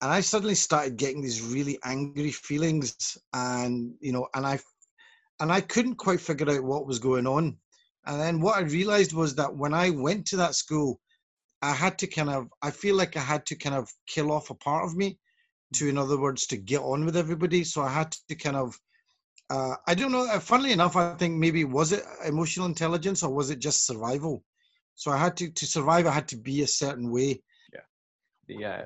[0.00, 4.58] And i suddenly started getting these really angry feelings and you know and i
[5.40, 7.56] and i couldn't quite figure out what was going on.
[8.06, 10.98] And then what I realized was that when I went to that school,
[11.60, 14.48] I had to kind of, I feel like I had to kind of kill off
[14.48, 15.18] a part of me
[15.74, 17.64] to, in other words, to get on with everybody.
[17.64, 18.74] So I had to kind of,
[19.50, 23.32] uh, I don't know, uh, funnily enough, I think maybe was it emotional intelligence or
[23.32, 24.44] was it just survival?
[24.94, 27.42] So I had to, to survive, I had to be a certain way.
[27.72, 27.80] Yeah.
[28.48, 28.84] The, uh,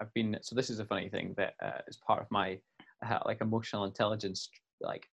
[0.00, 2.58] I've been, so this is a funny thing that uh, is part of my
[3.04, 4.48] uh, like emotional intelligence
[4.80, 5.08] like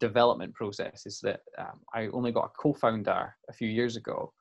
[0.00, 4.32] development process is that um, I only got a co-founder a few years ago,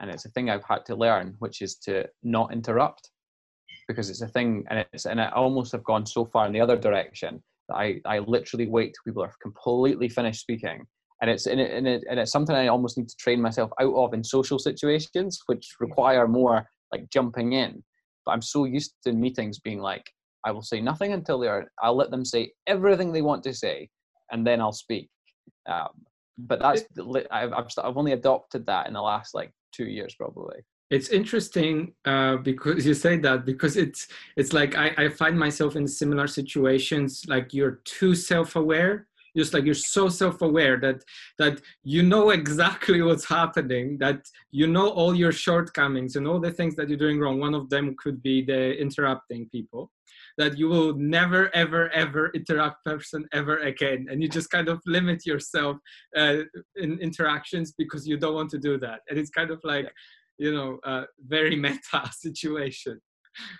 [0.00, 3.10] and it's a thing I've had to learn, which is to not interrupt,
[3.86, 6.60] because it's a thing, and it's and I almost have gone so far in the
[6.60, 7.42] other direction
[7.72, 10.84] I I literally wait till people are completely finished speaking,
[11.20, 13.70] and it's and, it, and, it, and it's something I almost need to train myself
[13.80, 17.82] out of in social situations, which require more like jumping in.
[18.26, 20.10] But I'm so used to meetings being like,
[20.44, 21.70] I will say nothing until they're.
[21.82, 23.88] I'll let them say everything they want to say,
[24.30, 25.08] and then I'll speak.
[25.66, 25.88] Um,
[26.36, 26.82] but that's
[27.30, 30.56] I've, I've only adopted that in the last like two years probably.
[30.90, 34.06] It's interesting uh, because you say that because it's
[34.36, 39.64] it's like I, I find myself in similar situations like you're too self-aware just like
[39.64, 41.02] you're so self-aware that
[41.38, 44.20] that you know exactly what's happening that
[44.50, 47.40] you know all your shortcomings and all the things that you're doing wrong.
[47.40, 49.90] One of them could be the interrupting people
[50.36, 54.80] that you will never ever ever interrupt person ever again and you just kind of
[54.84, 55.76] limit yourself
[56.16, 56.38] uh,
[56.76, 59.00] in interactions because you don't want to do that.
[59.08, 59.90] And it's kind of like
[60.38, 63.00] you know a very meta situation.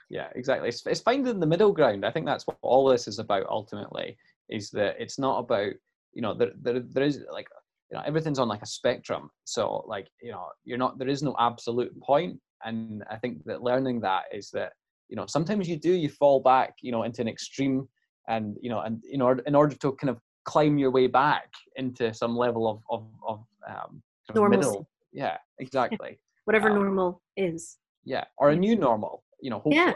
[0.08, 0.68] Yeah exactly.
[0.68, 2.04] It's, it's finding the middle ground.
[2.04, 4.16] I think that's what all this is about ultimately
[4.48, 5.72] is that it's not about
[6.12, 7.48] you know there, there, there is like
[7.90, 9.30] you know everything's on like a spectrum.
[9.44, 12.32] So like you know you're not there is no absolute point.
[12.32, 14.72] point and i think that learning that is that
[15.08, 17.86] you know sometimes you do you fall back you know into an extreme
[18.28, 21.48] and you know and in order in order to kind of climb your way back
[21.76, 24.88] into some level of of, of um kind of middle.
[25.12, 27.78] Yeah exactly whatever um, normal is.
[28.04, 29.76] yeah or a new normal you know hopefully.
[29.76, 29.92] Yeah.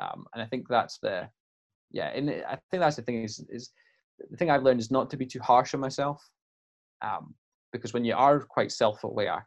[0.00, 1.28] um and i think that's the
[1.90, 3.70] yeah and i think that's the thing is is
[4.30, 6.22] the thing i've learned is not to be too harsh on myself
[7.02, 7.34] um
[7.72, 9.46] because when you are quite self-aware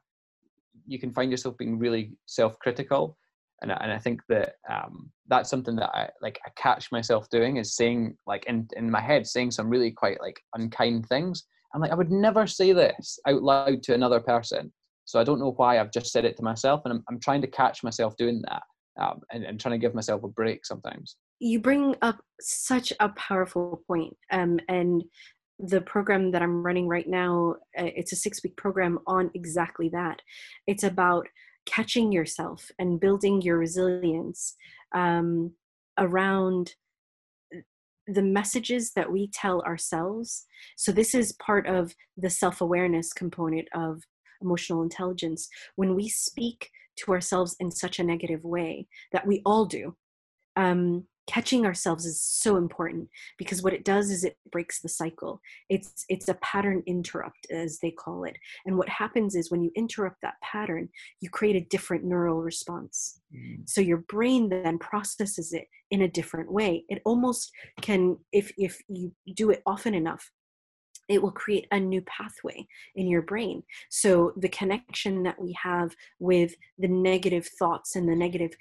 [0.85, 3.17] you can find yourself being really self-critical.
[3.61, 7.57] And, and I think that um, that's something that I like I catch myself doing
[7.57, 11.43] is saying like in, in my head saying some really quite like unkind things.
[11.73, 14.71] I'm like I would never say this out loud to another person
[15.07, 17.41] so I don't know why I've just said it to myself and I'm, I'm trying
[17.41, 18.61] to catch myself doing that
[19.01, 21.15] um, and, and trying to give myself a break sometimes.
[21.39, 25.03] You bring up such a powerful point um, and
[25.59, 29.89] the program that i'm running right now uh, it's a six week program on exactly
[29.89, 30.21] that.
[30.67, 31.27] It's about
[31.65, 34.55] catching yourself and building your resilience
[34.93, 35.53] um,
[35.97, 36.73] around
[38.07, 40.45] the messages that we tell ourselves.
[40.77, 44.03] So this is part of the self-awareness component of
[44.41, 49.65] emotional intelligence when we speak to ourselves in such a negative way that we all
[49.65, 49.95] do.
[50.55, 55.41] Um, catching ourselves is so important because what it does is it breaks the cycle.
[55.69, 58.35] It's it's a pattern interrupt as they call it.
[58.65, 63.19] And what happens is when you interrupt that pattern you create a different neural response.
[63.35, 63.69] Mm.
[63.69, 66.85] so your brain then processes it in a different way.
[66.87, 70.31] It almost can if if you do it often enough
[71.07, 73.63] it will create a new pathway in your brain.
[73.89, 78.51] So, the connection that we have with the negative thoughts and the negative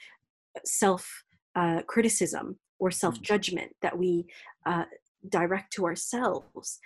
[0.64, 1.24] self
[1.54, 3.22] uh, criticism or self mm.
[3.22, 4.26] judgment that we
[4.64, 4.84] uh,
[5.28, 6.78] direct to ourselves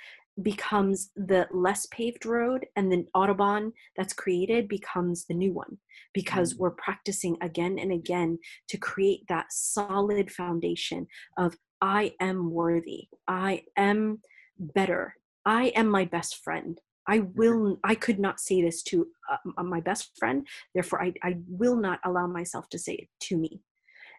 [0.42, 5.76] becomes the less paved road and the autobahn that's created becomes the new one
[6.14, 6.58] because mm.
[6.58, 8.38] we're practicing again and again
[8.68, 11.06] to create that solid foundation
[11.36, 14.20] of i am worthy i am
[14.58, 16.80] better i am my best friend.
[17.08, 21.36] I will i could not say this to uh, my best friend therefore I, I
[21.48, 23.62] will not allow myself to say it to me.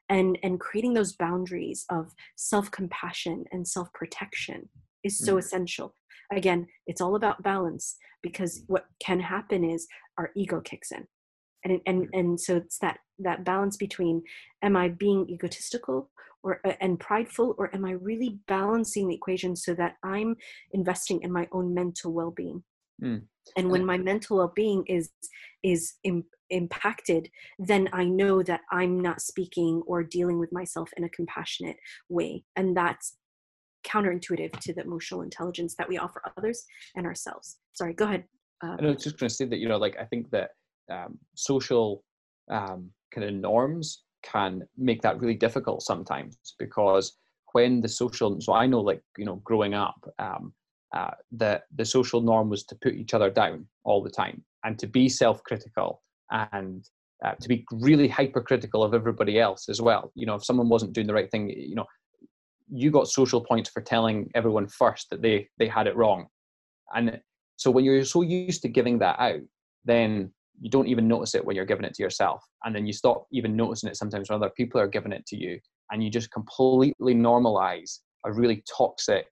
[0.10, 4.70] And and creating those boundaries of self-compassion and self-protection
[5.04, 5.40] is so mm.
[5.40, 5.96] essential.
[6.34, 11.08] Again it's all about balance because what can happen is our ego kicks in.
[11.64, 14.24] And and and so it's that that balance between
[14.64, 16.10] am i being egotistical
[16.44, 20.36] or and prideful or am i really balancing the equation so that i'm
[20.72, 22.64] investing in my own mental well-being
[23.04, 23.22] mm.
[23.58, 25.10] and when my mental well-being is
[25.64, 25.94] is
[26.52, 31.78] impacted, then I know that I'm not speaking or dealing with myself in a compassionate
[32.10, 32.44] way.
[32.56, 33.18] And that's
[33.88, 36.64] counterintuitive to the emotional intelligence that we offer others
[36.96, 37.58] and ourselves.
[37.74, 38.26] Sorry, go ahead.
[38.64, 40.52] Uh, I was just going to say that, you know, like I think that
[40.92, 42.04] um, social
[42.52, 47.18] um, kind of norms can make that really difficult sometimes because
[47.54, 50.54] when the social, so I know like, you know, growing up, um,
[50.96, 54.78] uh, the, the social norm was to put each other down all the time and
[54.80, 56.02] to be self-critical
[56.32, 56.88] and
[57.24, 60.12] uh, to be really hypercritical of everybody else as well.
[60.16, 61.86] You know, if someone wasn't doing the right thing, you know,
[62.74, 66.28] you got social points for telling everyone first that they they had it wrong,
[66.96, 67.20] and
[67.58, 69.42] so when you're so used to giving that out,
[69.84, 70.32] then
[70.62, 73.26] you don't even notice it when you're giving it to yourself, and then you stop
[73.34, 75.60] even noticing it sometimes when other people are giving it to you,
[75.92, 79.28] and you just completely normalize a really toxic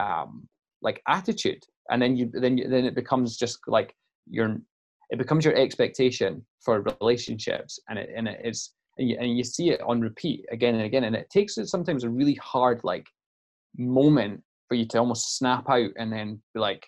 [0.00, 0.48] um,
[0.82, 3.94] like attitude, and then you then then it becomes just like
[4.28, 4.56] you're
[5.10, 7.78] it becomes your expectation for relationships.
[7.88, 10.84] And it and it is and you, and you see it on repeat again and
[10.84, 11.04] again.
[11.04, 13.06] And it takes it sometimes a really hard like
[13.76, 16.86] moment for you to almost snap out and then be like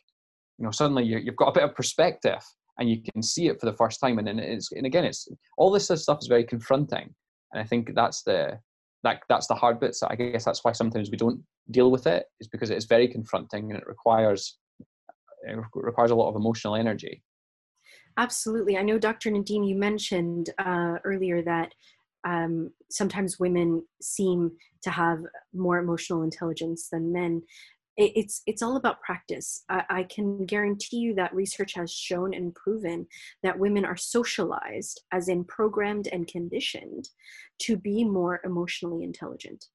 [0.59, 2.43] you know suddenly you you've got a bit of perspective
[2.83, 5.29] and you can see it for the first time and then it's and again it's
[5.57, 7.15] all this stuff is very confronting
[7.53, 8.59] and i think that's the
[9.05, 12.25] that that's the hard bits i guess that's why sometimes we don't deal with it
[12.41, 14.59] is because it is very confronting and it requires
[15.45, 17.23] it requires a lot of emotional energy
[18.19, 18.77] Absolutely.
[18.77, 19.31] I know, Dr.
[19.31, 21.73] nadim you mentioned uh, earlier that
[22.25, 24.53] um, sometimes women seem
[24.83, 25.21] to have
[25.55, 27.43] more emotional intelligence than men.
[27.97, 29.65] It, it's it's all about practice.
[29.69, 33.07] I, I can guarantee you that research has shown and proven
[33.43, 37.09] that women are socialized, as in programmed and conditioned,
[37.63, 39.67] to be more emotionally intelligent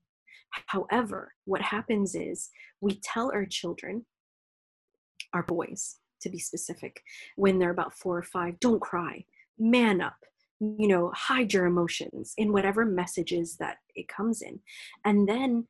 [0.66, 2.50] However, what happens is
[2.82, 4.06] we tell our children,
[5.34, 7.02] our boys to be specific,
[7.36, 9.24] when they're about four or five, don't cry,
[9.60, 10.18] man up,
[10.60, 14.60] you know, hide your emotions in whatever messages that it comes in.
[15.06, 15.68] And then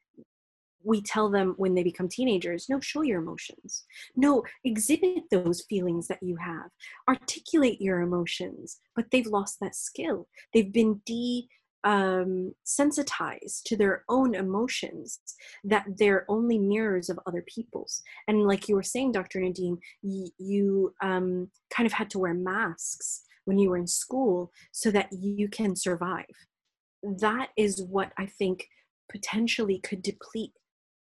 [0.88, 3.86] we tell them when they become teenagers no show your emotions.
[4.16, 6.70] No exhibit those feelings that you have.
[7.10, 8.80] Articulate your emotions.
[8.96, 10.28] But they've lost that skill.
[10.54, 11.48] They've been de
[11.84, 15.20] um, sensitized to their own emotions
[15.64, 18.02] that they're only mirrors of other people's.
[18.28, 22.34] And like you were saying dr nadim y- you um, kind of had to wear
[22.34, 26.26] masks when you were in school so that you can survive.
[27.04, 28.68] That is what i think
[29.10, 30.52] potentially could deplete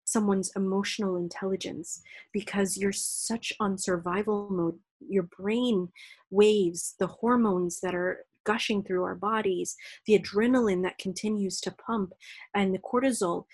[0.04, 2.02] someone's emotional intelligence
[2.32, 4.78] because you're such on survival mode.
[5.06, 5.88] Your brain
[6.30, 9.74] waves the hormones that are gushing through our bodies
[10.06, 12.12] the adrenaline that continues to pump
[12.54, 13.44] and the cortisol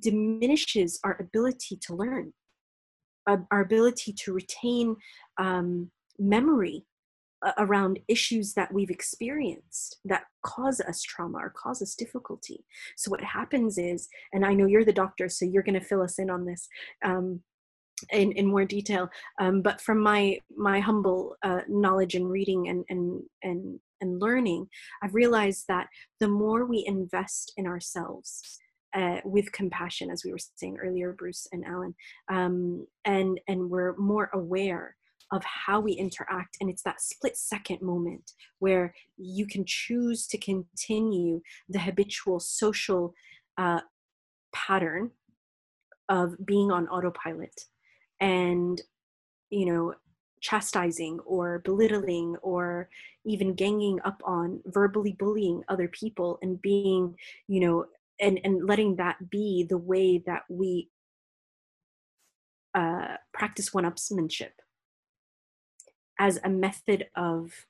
[0.00, 2.32] diminishes our ability to learn
[3.26, 4.96] uh, our ability to retain
[5.38, 6.84] um, memory
[7.58, 12.64] around issues that we've experienced that cause us trauma or cause us difficulty.
[12.96, 16.02] So what happens is, and I know you're the doctor, so you're going to fill
[16.02, 16.68] us in on this.
[17.04, 17.40] Um,
[18.12, 19.08] in, in more detail,
[19.40, 24.68] um, but from my my humble uh, knowledge and reading and and and and learning,
[25.02, 25.88] I've realized that
[26.20, 28.60] the more we invest in ourselves,
[28.94, 31.94] uh, with compassion, as we were saying earlier, Bruce and Alan,
[32.28, 34.94] um, and and we're more aware
[35.30, 36.56] of how we interact.
[36.60, 43.14] And it's that split second moment where you can choose to continue the habitual social
[43.56, 43.80] uh,
[44.52, 45.10] pattern
[46.08, 47.64] of being on autopilot
[48.20, 48.80] and,
[49.50, 49.94] you know,
[50.40, 52.88] chastising or belittling or
[53.24, 57.14] even ganging up on verbally bullying other people and being
[57.48, 57.84] you know
[58.20, 60.88] and and letting that be the way that we
[62.74, 64.50] uh, practice one-upsmanship
[66.18, 67.66] as a method of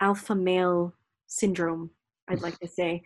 [0.00, 0.94] alpha male
[1.26, 1.90] syndrome
[2.28, 3.02] i'd like to say.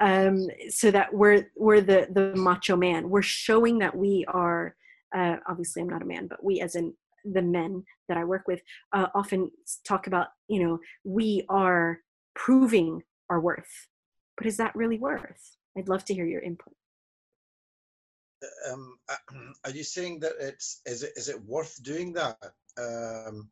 [0.00, 3.10] Um, so that we're we're the the macho man.
[3.10, 4.76] We're showing that we are
[5.14, 6.92] uh, obviously i'm not a man but we as in
[7.24, 8.60] the men that i work with
[8.92, 9.50] uh, often
[9.84, 12.00] talk about you know we are
[12.38, 13.88] proving our worth.
[14.36, 15.56] But is that really worth?
[15.76, 16.72] I'd love to hear your input
[18.70, 18.98] um,
[19.64, 22.36] are you saying that it's is it is it worth doing that?
[22.78, 23.50] Um,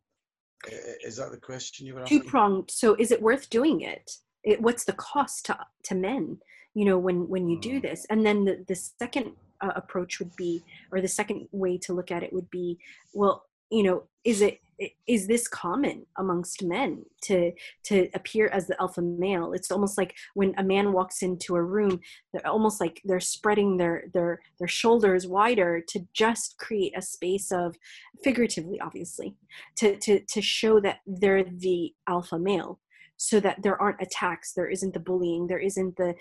[1.05, 2.23] is that the question you were asking?
[2.23, 2.71] Two pronged.
[2.71, 4.11] So, is it worth doing it?
[4.43, 4.61] it?
[4.61, 6.39] What's the cost to to men?
[6.75, 7.87] You know, when when you do hmm.
[7.87, 10.63] this, and then the the second uh, approach would be,
[10.93, 12.79] or the second way to look at it would be,
[13.13, 14.61] well, you know, is it
[15.07, 17.53] is this common amongst men to
[17.85, 19.53] to appear as the alpha male?
[19.53, 22.01] It's almost like when a man walks into a room
[22.33, 27.51] they're almost like they're spreading their their their shoulders wider to just create a space
[27.53, 27.77] of
[28.23, 29.35] figuratively obviously
[29.77, 32.81] to to to show that they're the alpha male
[33.17, 36.15] so that there aren't attacks there isn't the bullying there isn't the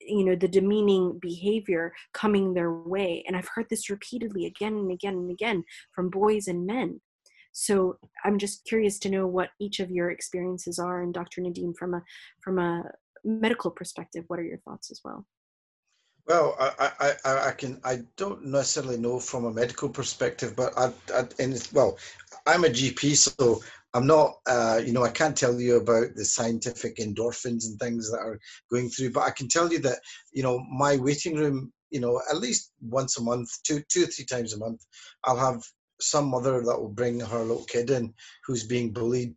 [0.00, 3.22] you know the demeaning behavior coming their way.
[3.26, 7.00] And i've heard this repeatedly again and again and again from boys and men
[7.52, 11.42] so I'm just curious to know what each of your experiences are, and Dr.
[11.42, 12.02] Nadim, from a
[12.42, 12.84] from a
[13.24, 15.26] medical perspective, what are your thoughts as well?
[16.26, 20.92] Well, I, I, I can I don't necessarily know from a medical perspective, but I,
[21.12, 21.98] I and well,
[22.46, 23.60] I'm a GP, so
[23.94, 28.10] I'm not, uh, you know, I can't tell you about the scientific endorphins and things
[28.10, 28.38] that are
[28.70, 29.98] going through, but I can tell you that,
[30.32, 34.06] you know, my waiting room, you know, at least once a month, two, two or
[34.06, 34.84] three times a month,
[35.24, 35.64] I'll have
[36.00, 38.12] some mother that will bring her little kid in
[38.44, 39.34] who's being bullied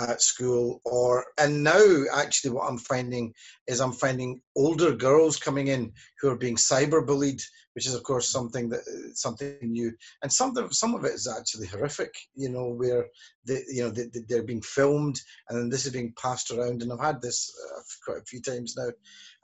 [0.00, 3.32] at school or and now actually what i'm finding
[3.68, 7.40] is i'm finding older girls coming in who are being cyber bullied
[7.74, 8.80] which is of course something that
[9.14, 9.92] something new.
[10.22, 13.06] And some of some of it is actually horrific you know where
[13.44, 16.92] they you know they, they're being filmed and then this is being passed around and
[16.92, 18.90] i've had this uh, quite a few times now.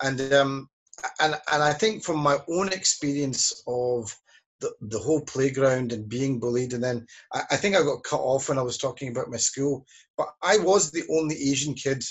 [0.03, 0.69] And um
[1.21, 4.15] and and i think from my own experience of
[4.61, 6.73] the, the whole playground and being bullied.
[6.73, 9.39] And then I, I think I got cut off when I was talking about my
[9.39, 9.87] school,
[10.17, 12.05] but I was the only Asian kid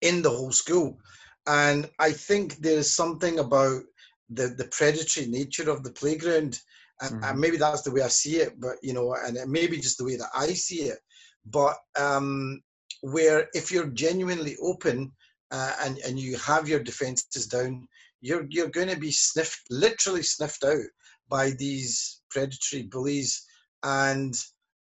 [0.00, 0.98] in the whole school.
[1.46, 3.82] And I think there's something about
[4.30, 6.60] the, the predatory nature of the playground.
[7.00, 7.24] And, mm-hmm.
[7.24, 9.76] and, maybe that's the way I see it, but you know, and it may be
[9.76, 10.98] just the way that I see it.
[11.44, 12.62] But um,
[13.02, 15.12] where if you're genuinely open
[15.50, 17.86] uh, and, and you have your defenses down,
[18.22, 20.80] you're, you're going to be sniffed, literally sniffed out
[21.28, 23.44] by these predatory bullies.
[23.82, 24.34] And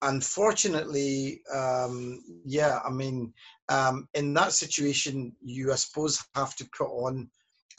[0.01, 3.33] unfortunately, um, yeah, I mean,
[3.69, 7.29] um, in that situation, you, I suppose, have to put on,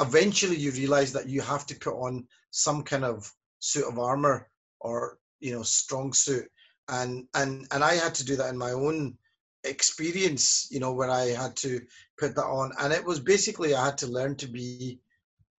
[0.01, 4.49] eventually, you realize that you have to put on some kind of suit of armor
[4.81, 6.47] or, you know, strong suit.
[6.89, 9.17] And, and, and I had to do that in my own
[9.65, 11.81] experience, you know, where I had to
[12.19, 12.73] put that on.
[12.81, 15.01] And it was basically, I had to learn to be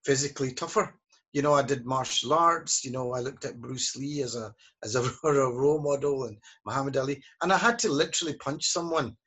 [0.04, 0.96] physically tougher
[1.36, 2.86] you know, I did martial arts.
[2.86, 4.54] You know, I looked at Bruce Lee as a
[4.86, 9.18] as a, a role model and Muhammad Ali, and I had to literally punch someone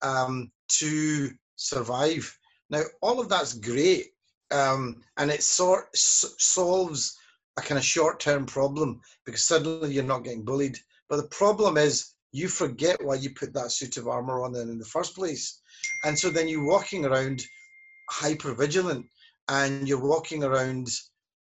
[0.00, 2.34] um, to survive.
[2.70, 4.06] Now, all of that's great,
[4.50, 7.14] um, and it sort solves
[7.58, 10.78] a kind of short-term problem because suddenly you're not getting bullied.
[11.10, 14.78] But the problem is you forget why you put that suit of armor on in
[14.78, 15.60] the first place,
[16.04, 17.42] and so then you're walking around
[18.08, 19.04] hyper vigilant,
[19.48, 20.88] and you're walking around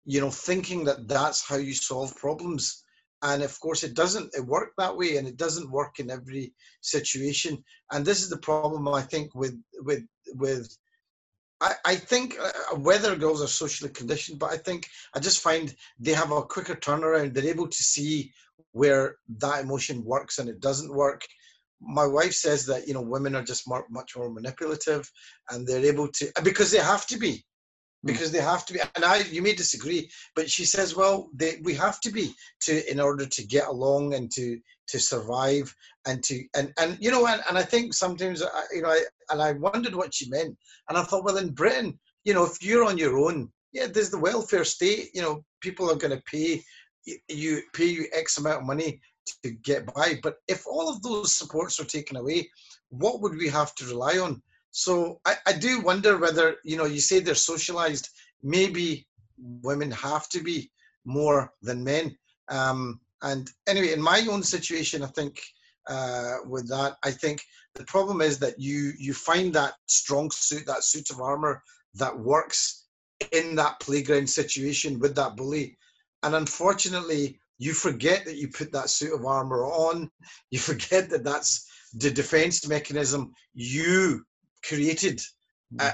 [0.09, 2.83] you know, thinking that that's how you solve problems.
[3.21, 6.55] And of course, it doesn't it work that way, and it doesn't work in every
[6.81, 7.63] situation.
[7.93, 10.03] And this is the problem I think with with
[10.35, 10.75] with.
[11.61, 15.75] I, I think uh, whether girls are socially conditioned, but I think I just find
[15.99, 17.35] they have a quicker turnaround.
[17.35, 18.33] They're able to see
[18.73, 21.21] where that emotion works and it doesn't work.
[21.81, 25.11] My wife says that you know women are just more, much more manipulative,
[25.51, 27.45] and they're able to because they have to be.
[28.05, 28.12] Mm.
[28.12, 31.59] because they have to be and i you may disagree but she says well they,
[31.64, 35.74] we have to be to in order to get along and to to survive
[36.07, 39.03] and to and and you know and, and i think sometimes I, you know I,
[39.30, 40.57] and i wondered what she meant.
[40.88, 44.11] And i thought well in britain you know if you're on your own yeah there's
[44.11, 46.62] the welfare state you know people are going to pay
[47.26, 49.01] you pay you x amount of money
[49.42, 50.18] to get by.
[50.22, 52.49] But if all of those supports are taken away
[52.90, 54.40] what would we have to rely on
[54.71, 58.09] so I, I do wonder whether, you know, you say they're socialized,
[58.43, 59.07] maybe
[59.62, 60.71] women have to be
[61.05, 62.16] more than men.
[62.49, 65.41] Um, and anyway, in my own situation, I think
[65.89, 67.43] uh, with that, I think
[67.75, 71.62] the problem is that you you find that strong suit, that suit of armor
[71.95, 72.87] that works
[73.33, 75.79] in that playground situation with that bully,
[76.23, 80.11] and unfortunately, you forget that you put that suit of armor on.
[80.51, 84.25] You forget that that's the defense mechanism you
[84.65, 85.21] created
[85.71, 85.79] hmm.
[85.81, 85.93] uh,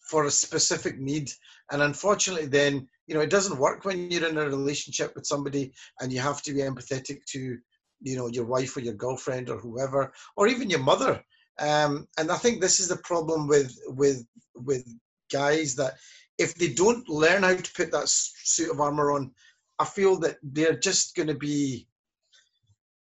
[0.00, 1.30] for a specific need.
[1.70, 5.72] And unfortunately, then, you know, it doesn't work when you're in a relationship with somebody
[6.00, 7.58] and you have to be empathetic to,
[8.02, 11.22] you know, your wife or your girlfriend or whoever, or even your mother.
[11.58, 14.86] Um, and I think this is the problem with with with
[15.32, 15.94] guys that
[16.38, 19.32] if they don't learn how to put that suit of armor on,
[19.78, 21.88] I feel that they're just going to be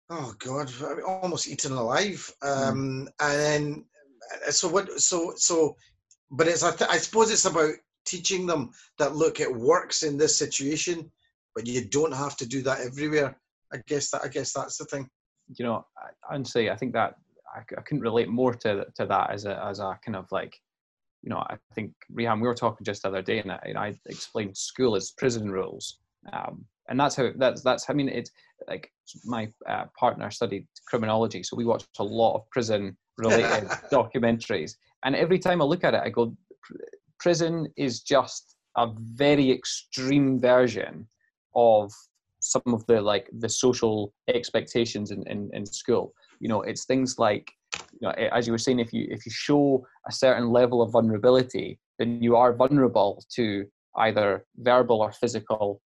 [0.09, 0.71] oh god
[1.05, 2.47] almost eaten alive hmm.
[2.47, 3.85] um, and then
[4.49, 5.75] so what so so
[6.31, 7.73] but it's I, th- I suppose it's about
[8.05, 11.11] teaching them that look it works in this situation
[11.55, 13.35] but you don't have to do that everywhere.
[13.73, 15.09] I guess that i guess that's the thing.
[15.57, 15.85] You know
[16.29, 17.15] honestly i think that
[17.53, 20.57] i, I couldn't relate more to to that as a as a kind of like
[21.23, 23.77] you know i think Rehan, we were talking just the other day and I, and
[23.77, 25.99] I explained school as prison rules.
[26.33, 28.31] Um, and that's how that's that's i mean it's
[28.67, 28.91] like
[29.25, 34.75] my uh, partner studied criminology so we watched a lot of prison related documentaries.
[35.03, 36.35] And every time I look at it, I go,
[37.19, 41.07] prison is just a very extreme version
[41.55, 41.91] of
[42.39, 46.13] some of the like the social expectations in, in, in school.
[46.39, 49.31] You know, it's things like, you know, as you were saying, if you if you
[49.31, 53.65] show a certain level of vulnerability, then you are vulnerable to
[53.97, 55.81] either verbal or physical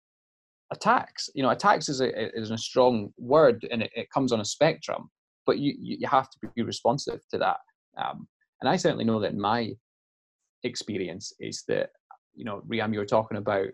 [0.72, 1.30] attacks.
[1.36, 4.46] You know, attacks is a is a strong word, and it, it comes on a
[4.46, 5.10] spectrum
[5.50, 7.58] but you you have to be responsive to that.
[7.98, 8.28] Um,
[8.62, 9.72] and I certainly know that my
[10.64, 11.90] experience is that
[12.36, 13.68] you know, Riam, you were talking about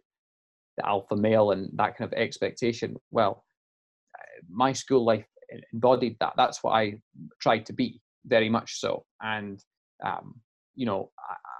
[0.77, 2.95] the alpha male and that kind of expectation.
[3.11, 3.43] Well,
[4.49, 5.25] my school life
[5.73, 6.33] embodied that.
[6.37, 6.95] That's what I
[7.41, 9.05] tried to be, very much so.
[9.21, 9.59] And
[10.03, 10.39] um,
[10.75, 11.11] you know,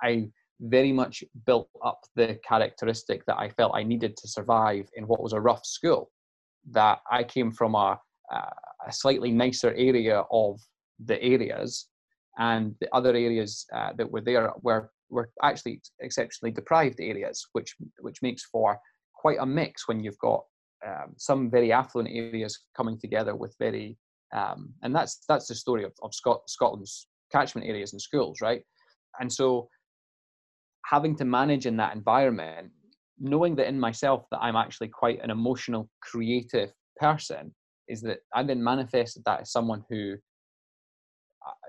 [0.02, 0.30] I
[0.62, 5.22] very much built up the characteristic that I felt I needed to survive in what
[5.22, 6.10] was a rough school.
[6.72, 8.00] That I came from a
[8.32, 10.60] a slightly nicer area of
[11.00, 11.88] the areas,
[12.38, 17.76] and the other areas uh, that were there were were actually exceptionally deprived areas, which
[18.00, 18.80] which makes for
[19.16, 20.44] quite a mix when you've got
[20.86, 23.98] um, some very affluent areas coming together with very
[24.36, 28.62] um, and that's that's the story of, of Scot- Scotland's catchment areas and schools, right?
[29.20, 29.70] And so
[30.86, 32.72] having to manage in that environment,
[33.20, 37.54] knowing that in myself that I'm actually quite an emotional, creative person,
[37.88, 40.16] is that I then manifested that as someone who,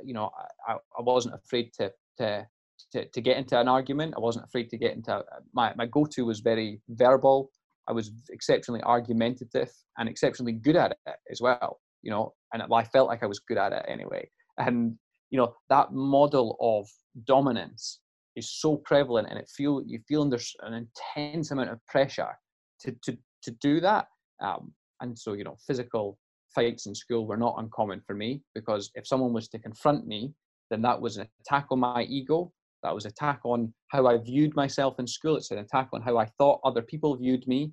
[0.04, 0.30] you know,
[0.66, 2.46] I, I wasn't afraid to, to
[2.92, 4.14] to to get into an argument.
[4.16, 7.50] I wasn't afraid to get into my my go to was very verbal.
[7.88, 11.80] I was exceptionally argumentative and exceptionally good at it as well.
[12.02, 14.28] you know, and I felt like I was good at it anyway.
[14.58, 14.96] And
[15.30, 16.88] you know that model of
[17.26, 18.00] dominance
[18.36, 22.34] is so prevalent, and it feel you feel under an intense amount of pressure
[22.80, 24.06] to to to do that.
[24.40, 26.18] Um, and so you know, physical
[26.54, 30.32] fights in school were not uncommon for me because if someone was to confront me,
[30.70, 32.52] then that was an attack on my ego.
[32.82, 35.36] That was an attack on how I viewed myself in school.
[35.36, 37.72] It's an attack on how I thought other people viewed me.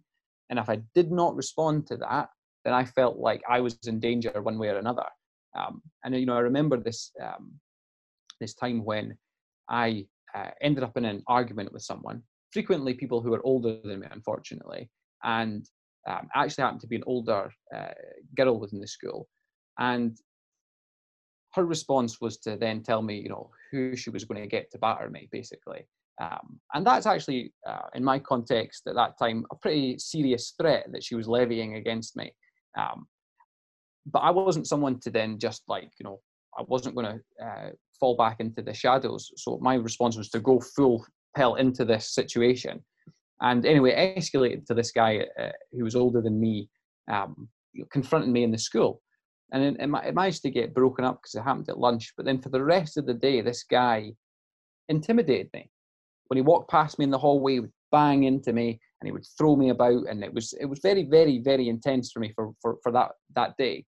[0.50, 2.30] And if I did not respond to that,
[2.66, 5.06] then I felt like I was in danger one way or another.
[5.58, 7.54] Um, and you know, I remember this um,
[8.40, 9.18] this time when
[9.70, 10.06] I
[10.36, 12.22] uh, ended up in an argument with someone.
[12.52, 14.90] Frequently, people who are older than me, unfortunately,
[15.24, 15.66] and
[16.10, 17.94] um, actually happened to be an older uh,
[18.36, 19.28] girl within the school,
[19.80, 20.18] and
[21.54, 24.72] her response was to then tell me, you know, who she was going to get
[24.72, 25.88] to batter me, basically.
[26.22, 30.88] Um, and that's actually, uh, in my context at that time, a pretty serious threat
[30.92, 32.34] that she was levying against me.
[32.78, 33.08] Um,
[34.06, 36.20] but I wasn't someone to then just like, you know,
[36.58, 39.32] I wasn't going to uh, fall back into the shadows.
[39.38, 42.84] So my response was to go full pelt into this situation.
[43.44, 46.70] And anyway, escalated to this guy uh, who was older than me,
[47.12, 47.50] um,
[47.92, 49.02] confronting me in the school.
[49.52, 52.14] And it, it managed to get broken up because it happened at lunch.
[52.18, 54.14] But then for the rest of the day, this guy
[54.90, 55.70] intimidated me.
[56.28, 59.12] When he walked past me in the hallway, he would bang into me and he
[59.12, 60.08] would throw me about.
[60.10, 63.12] And it was it was very, very, very intense for me for, for, for that,
[63.36, 63.86] that day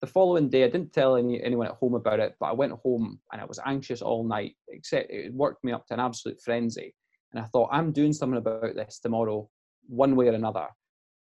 [0.00, 2.72] the following day, I didn't tell any, anyone at home about it, but I went
[2.72, 6.40] home and I was anxious all night, except it worked me up to an absolute
[6.40, 6.94] frenzy.
[7.32, 9.48] And I thought, I'm doing something about this tomorrow,
[9.86, 10.66] one way or another.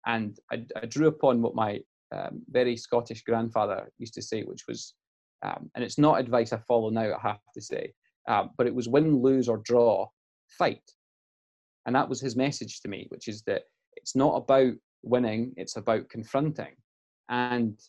[0.05, 1.79] And I, I drew upon what my
[2.13, 4.95] um, very Scottish grandfather used to say, which was,
[5.43, 7.93] um, and it's not advice I follow now, I have to say,
[8.27, 10.07] um, but it was win, lose, or draw,
[10.57, 10.83] fight.
[11.85, 13.63] And that was his message to me, which is that
[13.95, 14.73] it's not about
[15.03, 16.75] winning, it's about confronting.
[17.29, 17.79] And,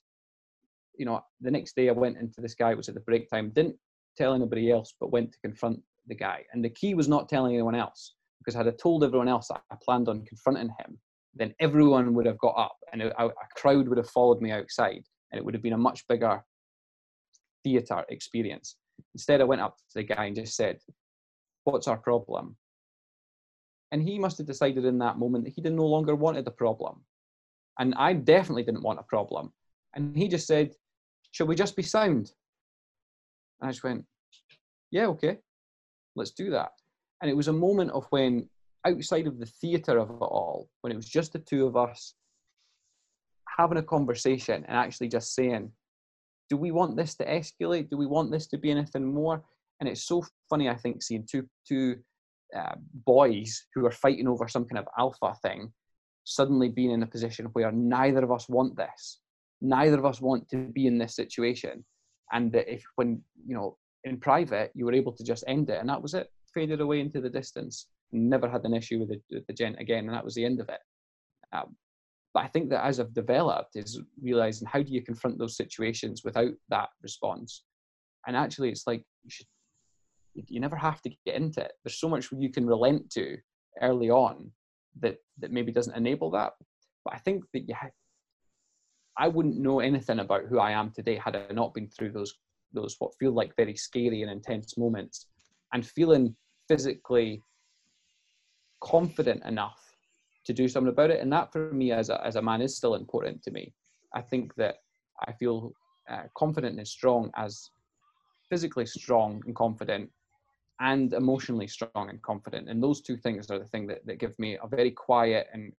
[0.96, 3.30] you know, the next day I went into this guy, it was at the break
[3.30, 3.76] time, didn't
[4.16, 6.44] tell anybody else, but went to confront the guy.
[6.52, 9.62] And the key was not telling anyone else, because had I told everyone else that
[9.70, 10.98] I planned on confronting him,
[11.34, 15.38] then everyone would have got up and a, crowd would have followed me outside, and
[15.38, 16.42] it would have been a much bigger
[17.64, 18.76] theatre experience.
[19.14, 20.78] Instead, I went up to the guy and just said,
[21.64, 22.56] What's our problem?
[23.90, 26.50] And he must have decided in that moment that he did no longer wanted a
[26.50, 27.04] problem.
[27.78, 29.52] And I definitely didn't want a problem.
[29.94, 30.74] And he just said,
[31.32, 32.32] Shall we just be sound?
[33.60, 34.04] And I just went,
[34.90, 35.38] Yeah, okay
[36.16, 36.70] let's do that.
[37.20, 38.48] And it was a moment of when,
[38.86, 42.14] outside of the theatre of it all, when it was just the two of us
[43.58, 45.70] having a conversation and actually just saying,
[46.50, 47.88] do we want this to escalate?
[47.88, 49.42] Do we want this to be anything more?
[49.80, 51.96] And it's so funny, I think, seeing two two
[52.56, 52.74] uh,
[53.06, 55.72] boys who are fighting over some kind of alpha thing
[56.24, 59.20] suddenly being in a position where neither of us want this.
[59.60, 61.84] Neither of us want to be in this situation.
[62.32, 65.80] And that if when you know in private, you were able to just end it,
[65.80, 66.28] and that was it.
[66.52, 67.88] Faded away into the distance.
[68.12, 70.60] Never had an issue with the, with the gent again, and that was the end
[70.60, 70.80] of it.
[71.52, 71.76] Um,
[72.32, 76.22] but I think that as I've developed, is realizing how do you confront those situations
[76.24, 77.64] without that response.
[78.26, 79.46] And actually, it's like you should.
[80.48, 81.72] You never have to get into it.
[81.84, 83.36] There's so much you can relent to
[83.80, 84.50] early on
[85.00, 86.54] that that maybe doesn't enable that.
[87.04, 87.74] But I think that you.
[87.74, 87.90] Ha-
[89.16, 92.34] I wouldn't know anything about who I am today had I not been through those
[92.74, 95.26] those what feel like very scary and intense moments
[95.72, 96.34] and feeling
[96.68, 97.40] physically
[98.80, 99.80] confident enough
[100.44, 101.20] to do something about it.
[101.20, 103.72] And that for me as a, as a man is still important to me.
[104.14, 104.76] I think that
[105.26, 105.72] i feel
[106.10, 107.70] uh, confident and strong as
[108.50, 110.10] physically strong and confident
[110.80, 112.68] and emotionally strong and confident.
[112.68, 115.72] And those two things are the thing that, that give me a very quiet and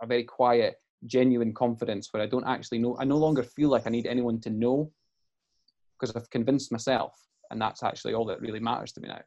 [0.00, 3.86] a very quiet genuine confidence where i don't actually know i no longer feel like
[3.86, 4.90] i need anyone to know
[6.02, 7.14] because I've convinced myself,
[7.50, 9.20] and that's actually all that really matters to me now.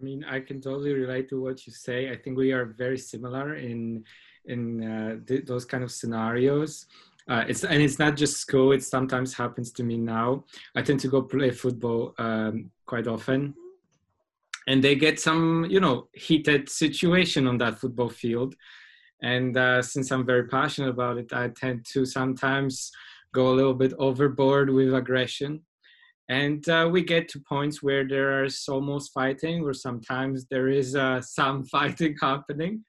[0.00, 2.10] I mean, I can totally relate to what you say.
[2.10, 4.04] I think we are very similar in
[4.44, 6.86] in uh, th- those kind of scenarios.
[7.28, 8.72] Uh, it's and it's not just school.
[8.72, 10.44] It sometimes happens to me now.
[10.76, 13.54] I tend to go play football um, quite often,
[14.68, 18.54] and they get some, you know, heated situation on that football field.
[19.22, 22.92] And uh, since I'm very passionate about it, I tend to sometimes
[23.34, 25.60] go a little bit overboard with aggression
[26.30, 30.96] and uh, we get to points where there is almost fighting or sometimes there is
[30.96, 32.84] uh, some fighting happening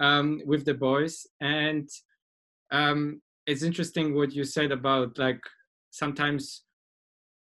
[0.00, 1.88] um, with the boys and
[2.70, 5.40] um, it's interesting what you said about like
[5.90, 6.64] sometimes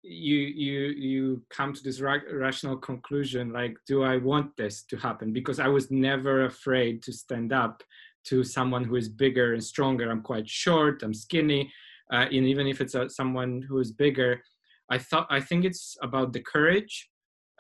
[0.03, 4.97] you you you come to this ra- rational conclusion like do i want this to
[4.97, 7.83] happen because i was never afraid to stand up
[8.29, 10.11] to someone who is bigger and stronger.
[10.11, 11.03] I'm quite short.
[11.03, 11.73] I'm skinny,
[12.13, 14.43] uh, and even if it's uh, someone who is bigger,
[14.91, 17.09] I thought I think it's about the courage.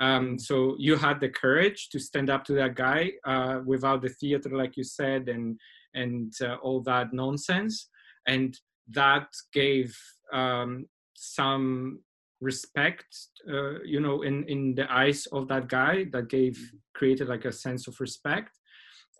[0.00, 4.08] Um, so you had the courage to stand up to that guy uh, without the
[4.08, 5.58] theater, like you said, and
[5.94, 7.88] and uh, all that nonsense,
[8.26, 8.56] and
[8.90, 9.96] that gave
[10.32, 12.00] um, some
[12.40, 13.06] respect
[13.50, 16.56] uh, you know in in the eyes of that guy that gave
[16.94, 18.56] created like a sense of respect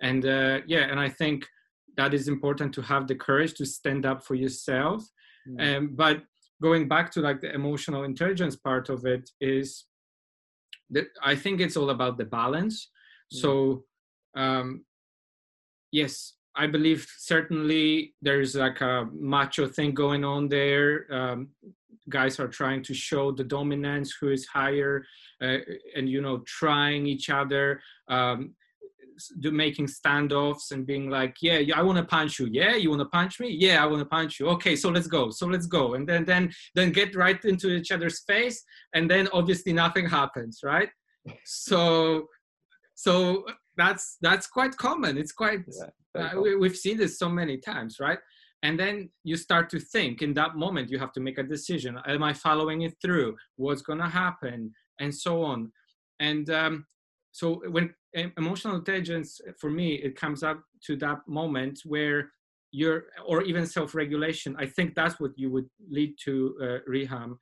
[0.02, 1.44] and uh, yeah and i think
[1.98, 5.04] that is important to have the courage to stand up for yourself
[5.46, 5.60] mm.
[5.76, 6.22] um, but
[6.62, 9.84] going back to like the emotional intelligence part of it is
[10.88, 12.90] that i think it's all about the balance
[13.34, 13.40] mm.
[13.42, 13.84] so
[14.36, 14.84] um,
[15.92, 21.06] yes I believe certainly there's like a macho thing going on there.
[21.08, 21.50] Um,
[22.08, 25.04] guys are trying to show the dominance, who is higher,
[25.40, 25.58] uh,
[25.96, 28.54] and you know, trying each other, um,
[29.40, 32.48] do making standoffs and being like, yeah, I want to punch you.
[32.50, 33.48] Yeah, you want to punch me?
[33.50, 34.48] Yeah, I want to punch you.
[34.48, 35.30] Okay, so let's go.
[35.30, 35.94] So let's go.
[35.94, 38.62] And then then then get right into each other's face,
[38.94, 40.88] and then obviously nothing happens, right?
[41.44, 42.26] So
[42.94, 43.44] so
[43.76, 45.18] that's that's quite common.
[45.18, 48.18] It's quite yeah uh, we, we've seen this so many times, right?
[48.62, 51.98] And then you start to think in that moment, you have to make a decision.
[52.06, 53.36] Am I following it through?
[53.56, 54.72] What's going to happen?
[54.98, 55.70] And so on.
[56.18, 56.86] And um,
[57.30, 57.94] so when
[58.36, 62.30] emotional intelligence, for me, it comes up to that moment where
[62.70, 67.36] you're, or even self-regulation, I think that's what you would lead to, uh, Riham,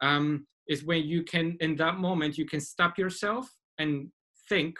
[0.00, 4.08] um, is when you can, in that moment, you can stop yourself and
[4.48, 4.76] think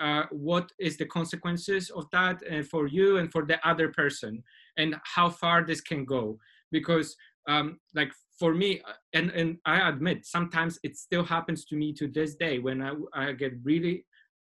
[0.00, 4.42] uh, what is the consequences of that uh, for you and for the other person
[4.76, 6.38] and how far this can go.
[6.70, 7.16] Because
[7.48, 11.92] um, like for me uh, and, and i admit sometimes it still happens to me
[11.92, 14.04] to this day when i, I get really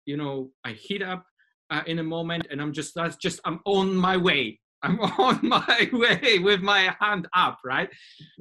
[0.07, 1.25] you know i heat up
[1.71, 4.59] uh, in a moment and i'm just that's just i'm on my way.
[4.83, 7.91] I'm on my way with my hand up right?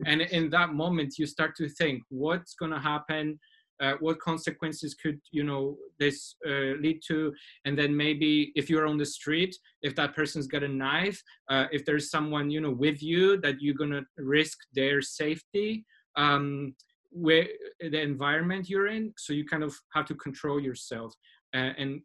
[0.06, 3.38] And in that moment you start to think what's going to happen?
[3.82, 7.34] Uh, what consequences could you know this uh, lead to?
[7.66, 11.66] And then maybe if you're on the street if that person's got a knife uh,
[11.74, 15.84] if there's someone you know with you that you're gonna risk their safety
[16.16, 16.74] um,
[17.12, 17.48] where
[17.80, 19.14] the environment you're in.
[19.18, 21.14] So you kind of have to control yourself
[21.56, 22.02] uh, and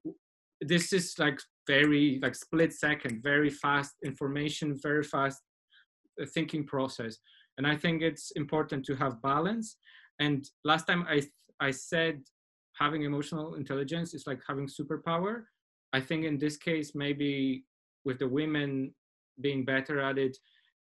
[0.61, 5.41] this is like very like split second very fast information very fast
[6.21, 7.19] uh, thinking process
[7.59, 9.77] and i think it's important to have balance
[10.21, 11.21] and last time i
[11.61, 12.23] I said
[12.79, 15.45] having emotional intelligence is like having superpower.
[15.93, 17.65] I think in this case, maybe
[18.05, 18.93] with the women
[19.41, 20.37] being better at it,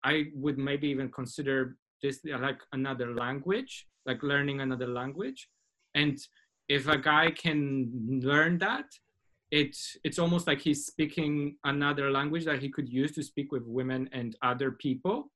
[0.05, 5.48] I would maybe even consider this like another language, like learning another language.
[5.94, 6.18] And
[6.77, 8.89] if a guy can learn that,
[9.51, 13.64] it's it's almost like he's speaking another language that he could use to speak with
[13.79, 15.31] women and other people.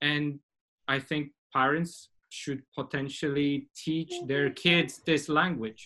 [0.00, 0.40] And
[0.88, 5.82] I think parents should potentially teach their kids this language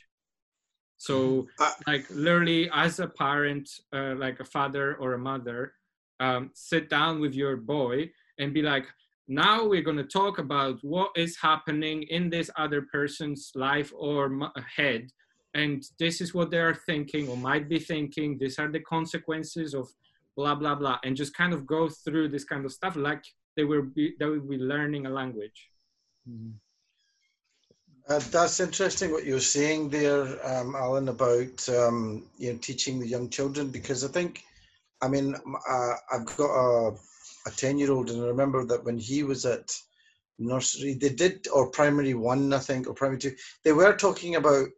[0.99, 1.63] so mm-hmm.
[1.63, 5.73] uh, like literally as a parent uh, like a father or a mother
[6.21, 8.87] um, sit down with your boy and be like
[9.29, 14.51] now we're going to talk about what is happening in this other person's life or
[14.75, 15.11] head.
[15.55, 18.39] And this is what they are thinking or might be thinking.
[18.39, 19.89] These are the consequences of
[20.35, 20.99] blah blah blah.
[21.05, 23.23] And just kind of go through this kind of stuff like
[23.57, 25.69] they will be they will be learning a language.
[26.29, 26.53] Mm-hmm.
[28.09, 33.07] Uh, that's interesting what you're saying there, um, Alan, about um, you know teaching the
[33.07, 34.45] young children because I think,
[35.03, 36.97] I mean, uh, I've got a
[37.49, 39.77] a ten year old and I remember that when he was at
[40.39, 43.35] nursery, they did or primary one, I think, or primary two,
[43.65, 44.69] they were talking about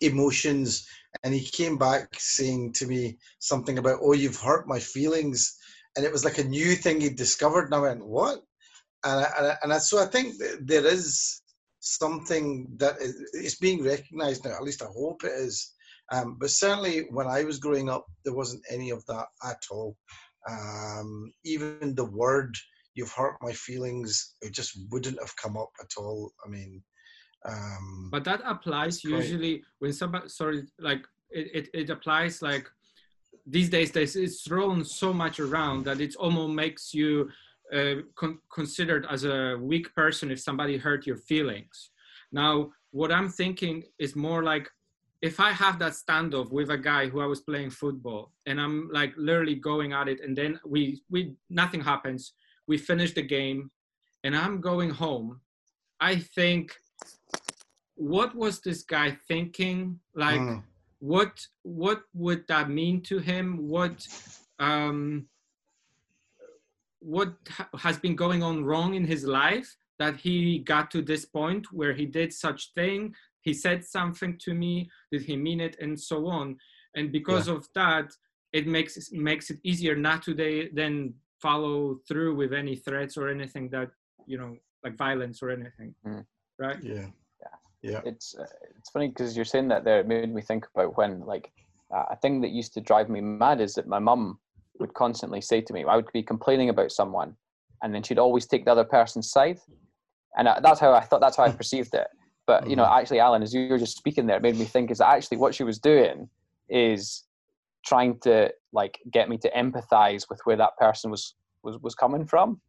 [0.00, 0.86] emotions,
[1.22, 5.56] and he came back saying to me something about, "Oh, you've hurt my feelings,"
[5.96, 8.42] and it was like a new thing he discovered, and I went, "What?"
[9.04, 11.42] and I, and I, so I think there is
[11.80, 14.56] something that is, being recognised now.
[14.56, 15.72] At least I hope it is.
[16.10, 19.96] Um, but certainly, when I was growing up, there wasn't any of that at all.
[20.48, 22.54] Um, even the word
[22.94, 26.32] "you've hurt my feelings" it just wouldn't have come up at all.
[26.44, 26.82] I mean,
[27.46, 32.68] um, but that applies usually when somebody sorry, like it, it, it applies like
[33.46, 33.92] these days.
[33.92, 37.30] There's it's thrown so much around that it almost makes you
[37.72, 41.90] uh, con- considered as a weak person if somebody hurt your feelings.
[42.32, 44.68] Now, what I'm thinking is more like
[45.20, 48.88] if I have that standoff with a guy who I was playing football and I'm
[48.92, 52.34] like literally going at it and then we we nothing happens,
[52.66, 53.70] we finish the game
[54.22, 55.40] and I'm going home,
[56.00, 56.74] I think
[57.96, 59.98] what was this guy thinking?
[60.14, 60.62] Like mm.
[61.00, 63.68] what what would that mean to him?
[63.68, 64.06] What
[64.60, 65.26] um,
[67.00, 71.24] what ha- has been going on wrong in his life that he got to this
[71.24, 75.76] point where he did such thing he said something to me did he mean it
[75.80, 76.56] and so on.
[76.96, 77.54] And because yeah.
[77.54, 78.10] of that
[78.52, 83.28] it makes makes it easier not to they, then follow through with any threats or
[83.28, 83.88] anything that
[84.26, 86.24] you know like violence or anything mm.
[86.58, 86.82] right?
[86.82, 87.06] Yeah.
[87.40, 87.56] Yeah.
[87.82, 88.00] Yeah.
[88.04, 88.46] It's uh,
[88.78, 91.50] it's funny because you're saying that there it made me think about when like
[91.94, 94.38] uh, a thing that used to drive me mad is that my mum
[94.78, 97.34] would constantly say to me i would be complaining about someone
[97.82, 99.58] and then she'd always take the other person's side.
[100.36, 102.06] And uh, that's how i thought that's how i perceived it
[102.48, 102.98] but you know mm-hmm.
[102.98, 105.36] actually alan as you were just speaking there it made me think is that actually
[105.36, 106.28] what she was doing
[106.68, 107.24] is
[107.86, 112.26] trying to like get me to empathize with where that person was was was coming
[112.26, 112.60] from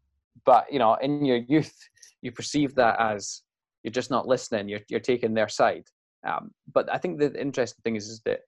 [0.45, 1.75] but you know in your youth
[2.21, 3.41] you perceive that as
[3.81, 5.85] you're just not listening you're you're taking their side
[6.27, 8.41] um, but i think the interesting thing is is that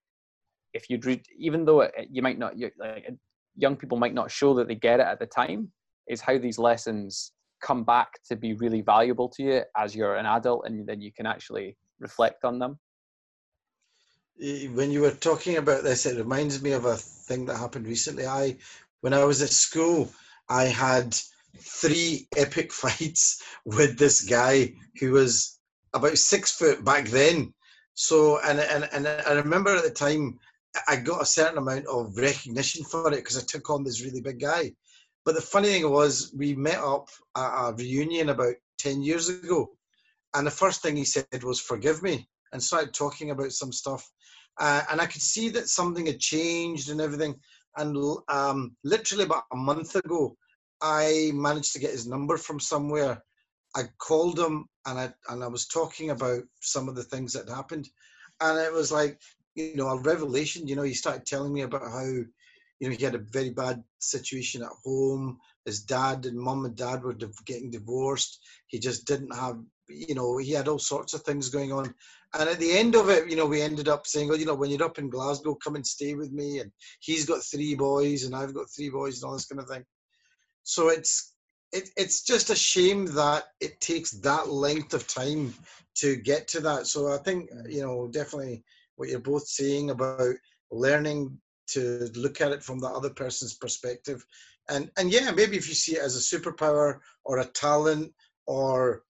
[0.73, 3.07] if you read even though it, you might not like
[3.55, 5.71] young people might not show that they get it at the time
[6.07, 7.31] is how these lessons
[7.61, 11.11] come back to be really valuable to you as you're an adult and then you
[11.11, 12.79] can actually reflect on them
[14.41, 17.87] eh, when you were talking about this, it reminds me of a thing that happened
[17.87, 18.25] recently.
[18.25, 18.57] I,
[19.01, 20.09] when I was at school,
[20.49, 21.15] I had
[21.57, 25.59] three epic fights with this guy who was
[25.93, 27.53] about six foot back then.
[27.93, 30.39] So, and and and I remember at the time
[30.87, 34.21] I got a certain amount of recognition for it because I took on this really
[34.21, 34.71] big guy.
[35.25, 39.69] But the funny thing was, we met up at a reunion about ten years ago,
[40.33, 44.09] and the first thing he said was "Forgive me." and started talking about some stuff.
[44.59, 47.35] Uh, and I could see that something had changed and everything.
[47.77, 47.97] And
[48.27, 50.35] um, literally about a month ago,
[50.81, 53.21] I managed to get his number from somewhere.
[53.75, 57.47] I called him and I and I was talking about some of the things that
[57.47, 57.87] happened,
[58.41, 59.21] and it was like
[59.55, 60.67] you know a revelation.
[60.67, 62.09] You know, he started telling me about how
[62.81, 65.37] you know he had a very bad situation at home.
[65.63, 67.15] His dad and mom and dad were
[67.45, 68.39] getting divorced.
[68.67, 69.57] He just didn't have
[69.87, 71.93] you know he had all sorts of things going on
[72.33, 74.55] and at the end of it, you know, we ended up saying, "Oh, you know,
[74.55, 76.71] when you're up in Glasgow, come and stay with me." And
[77.01, 79.85] he's got three boys, and I've got three boys, and all this kind of thing.
[80.63, 81.33] So it's
[81.73, 85.53] it, it's just a shame that it takes that length of time
[85.95, 86.87] to get to that.
[86.87, 88.63] So I think you know definitely
[88.95, 90.35] what you're both saying about
[90.71, 91.37] learning
[91.73, 94.25] to look at it from the other person's perspective,
[94.69, 98.13] and and yeah, maybe if you see it as a superpower or a talent
[98.47, 99.03] or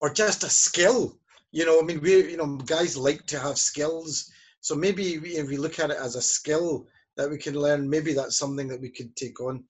[0.00, 1.18] or just a skill
[1.54, 4.28] you know, I mean, we, you know, guys like to have skills.
[4.60, 8.12] So maybe if we look at it as a skill that we can learn, maybe
[8.12, 9.62] that's something that we could take on.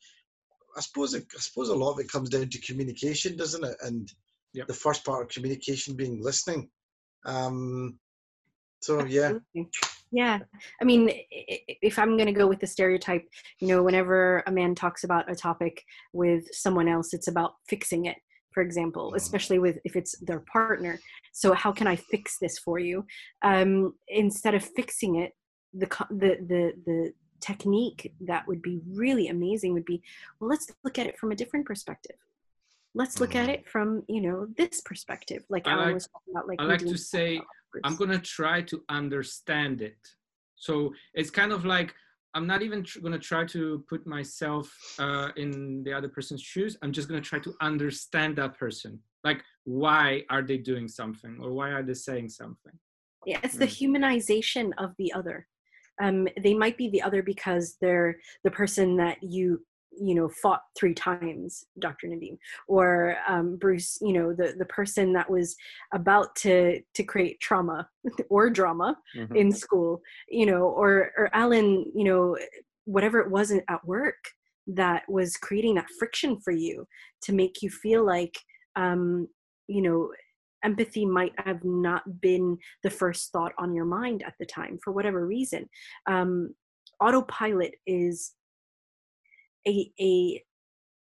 [0.78, 3.76] I suppose, it, I suppose a lot of it comes down to communication, doesn't it?
[3.82, 4.10] And
[4.54, 4.66] yep.
[4.66, 6.70] the first part of communication being listening.
[7.26, 7.98] Um,
[8.80, 9.34] so yeah.
[10.14, 10.38] Yeah.
[10.80, 14.76] I mean, if I'm going to go with the stereotype, you know, whenever a man
[14.76, 18.16] talks about a topic with someone else, it's about fixing it
[18.52, 19.16] for example mm-hmm.
[19.16, 21.00] especially with if it's their partner
[21.32, 23.04] so how can i fix this for you
[23.42, 25.32] um, instead of fixing it
[25.72, 30.00] the the the the technique that would be really amazing would be
[30.38, 32.16] well let's look at it from a different perspective
[32.94, 33.54] let's look at mm-hmm.
[33.54, 36.78] it from you know this perspective like i like, was talking about like i like
[36.78, 37.40] to say
[37.82, 39.98] i'm going to try to understand it
[40.56, 41.94] so it's kind of like
[42.34, 44.68] I'm not even tr- going to try to put myself
[44.98, 46.76] uh, in the other person's shoes.
[46.82, 48.98] I'm just going to try to understand that person.
[49.22, 52.72] Like, why are they doing something or why are they saying something?
[53.24, 55.46] Yeah, it's the humanization of the other.
[56.02, 59.64] Um, they might be the other because they're the person that you
[60.00, 62.36] you know fought three times dr nadim
[62.68, 65.56] or um, bruce you know the the person that was
[65.92, 67.88] about to to create trauma
[68.30, 69.34] or drama mm-hmm.
[69.36, 72.36] in school you know or or alan you know
[72.84, 74.16] whatever it wasn't at work
[74.66, 76.86] that was creating that friction for you
[77.22, 78.36] to make you feel like
[78.76, 79.28] um
[79.68, 80.10] you know
[80.64, 84.92] empathy might have not been the first thought on your mind at the time for
[84.92, 85.68] whatever reason
[86.06, 86.54] um
[87.00, 88.32] autopilot is
[89.66, 90.42] a, a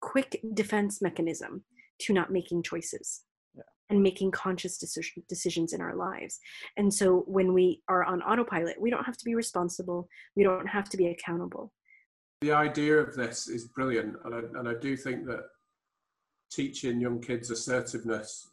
[0.00, 1.64] quick defense mechanism
[2.00, 3.22] to not making choices
[3.54, 3.62] yeah.
[3.90, 6.38] and making conscious decision, decisions in our lives.
[6.76, 10.66] And so when we are on autopilot, we don't have to be responsible, we don't
[10.66, 11.72] have to be accountable.
[12.40, 15.42] The idea of this is brilliant, and I, and I do think that
[16.52, 18.48] teaching young kids assertiveness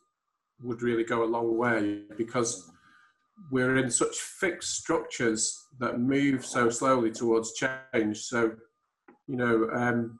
[0.63, 2.71] would really go a long way because
[3.51, 8.21] we're in such fixed structures that move so slowly towards change.
[8.21, 8.53] So
[9.27, 10.19] you know, um,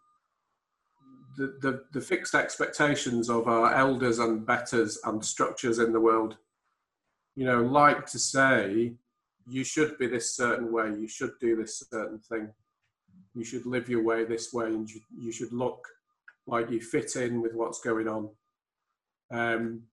[1.38, 6.38] the, the, the fixed expectations of our elders and betters and structures in the world,
[7.36, 8.94] you know, like to say,
[9.48, 12.50] you should be this certain way, you should do this certain thing.
[13.36, 15.86] You should live your way this way, and you, you should look
[16.48, 18.30] like you fit in with what's going on.
[19.30, 19.84] Um,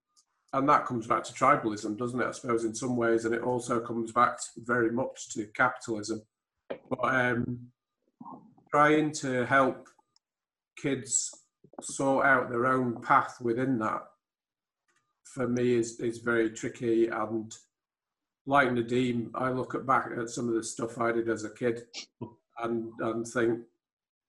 [0.53, 2.27] and that comes back to tribalism, doesn't it?
[2.27, 6.23] I suppose in some ways, and it also comes back very much to capitalism.
[6.69, 7.59] But um,
[8.73, 9.89] trying to help
[10.81, 11.31] kids
[11.81, 14.03] sort out their own path within that,
[15.25, 17.09] for me, is is very tricky.
[17.09, 17.55] And
[18.47, 21.51] like Nadim, I look at back at some of the stuff I did as a
[21.51, 21.83] kid,
[22.63, 23.61] and and think,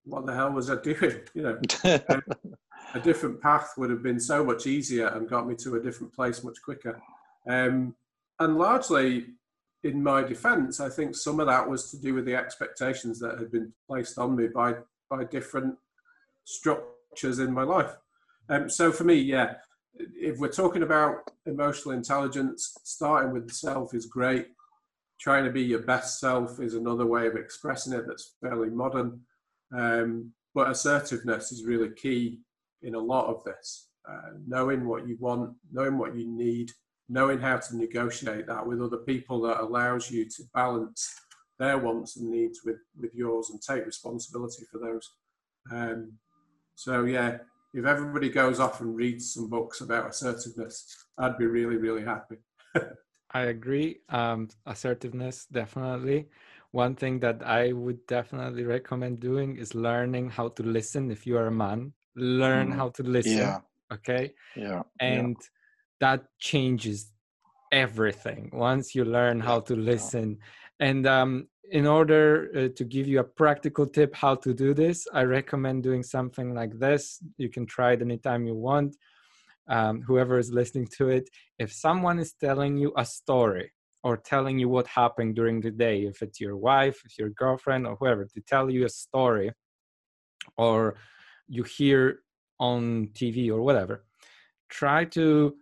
[0.06, 1.22] what the hell was I doing?
[1.34, 1.60] You know,
[2.94, 6.14] a different path would have been so much easier and got me to a different
[6.14, 7.02] place much quicker.
[7.50, 7.96] Um,
[8.40, 9.28] and largely,
[9.84, 13.38] in my defence, I think some of that was to do with the expectations that
[13.38, 14.76] had been placed on me by
[15.10, 15.76] by different
[16.46, 17.96] structures in my life.
[18.50, 19.56] Um, so for me, yeah,
[19.96, 24.48] if we're talking about emotional intelligence, starting with the self is great.
[25.20, 29.22] Trying to be your best self is another way of expressing it that's fairly modern.
[29.76, 32.40] Um, but assertiveness is really key
[32.82, 33.90] in a lot of this.
[34.10, 36.72] Uh, knowing what you want, knowing what you need,
[37.14, 41.14] knowing how to negotiate that with other people that allows you to balance
[41.60, 45.12] their wants and needs with, with yours and take responsibility for those.
[45.72, 46.14] Um,
[46.76, 47.38] so, yeah,
[47.74, 52.38] if everybody goes off and reads some books about assertiveness, I'd be really, really happy.
[53.32, 54.00] I agree.
[54.10, 56.30] Um, assertiveness, definitely.
[56.72, 61.38] One thing that I would definitely recommend doing is learning how to listen if you
[61.38, 62.76] are a man learn mm.
[62.76, 63.60] how to listen yeah.
[63.92, 65.48] okay yeah and yeah.
[66.06, 67.00] That changes
[67.72, 70.38] everything once you learn how to listen.
[70.80, 74.98] And um, in order uh, to give you a practical tip how to do this
[75.14, 77.04] i recommend doing something like this.
[77.44, 78.92] You can try it anytime you want.
[79.76, 81.26] Um, whoever is listening to it
[81.58, 83.68] if someone is telling you a story
[84.04, 87.88] or telling you what happened during the day if it's your wife if your girlfriend
[87.88, 89.50] or whoever to tell you a story
[90.58, 90.96] or
[91.48, 92.00] you hear
[92.60, 94.06] on TV or whatever,
[94.70, 95.56] try to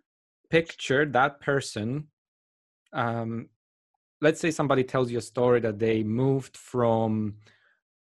[0.52, 2.08] picture that person.
[2.94, 3.48] Um,
[4.20, 7.36] let's say somebody tells you a story that they moved from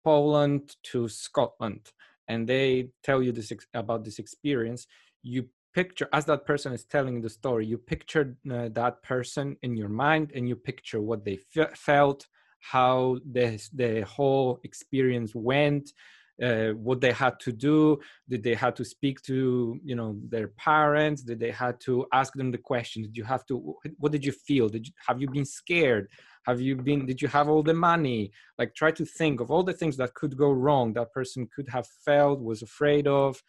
[0.04, 1.90] Poland to Scotland,
[2.28, 4.86] and they tell you this ex- about this experience.
[5.22, 9.76] You picture as that person is telling the story you picture uh, that person in
[9.76, 12.26] your mind and you picture what they f- felt
[12.60, 15.92] how the, the whole experience went
[16.42, 17.98] uh, what they had to do.
[18.28, 21.22] Did they had to speak to you know their parents?
[21.22, 24.32] Did they had to ask them the question did you have to what did you
[24.32, 24.68] feel?
[24.68, 26.08] Did you have you been scared?
[26.46, 28.30] Have you been did you have all the money?
[28.58, 31.68] Like try to think of all the things that could go wrong that person could
[31.70, 33.42] have felt was afraid of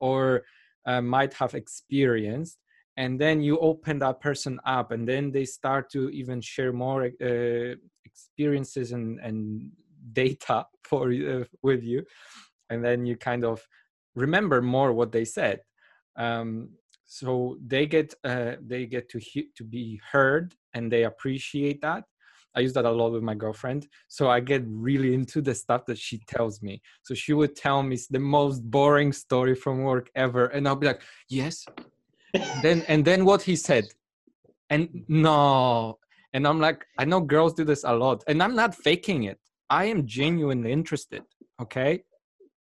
[0.00, 0.42] or
[0.86, 2.58] uh, might have experienced.
[2.96, 7.04] And then you open that person up and then they start to even share more
[7.04, 7.74] uh,
[8.04, 9.70] experiences and, and
[10.12, 12.04] data for uh, with you
[12.72, 13.66] and then you kind of
[14.14, 15.60] remember more what they said.
[16.16, 16.70] Um,
[17.04, 22.04] so they get uh, they get to he- to be heard and they appreciate that.
[22.54, 23.86] I use that a lot with my girlfriend.
[24.08, 26.82] So i get really into the stuff that she tells me.
[27.02, 30.86] So she would tell me the most boring story from work ever and i'll be
[30.86, 31.64] like yes.
[32.62, 33.84] Then and then what he said.
[34.70, 35.98] And no.
[36.34, 38.22] And i'm like i know girls do this a lot.
[38.26, 41.22] And i'm not faking it I am genuinely interested.
[41.60, 42.04] Okay.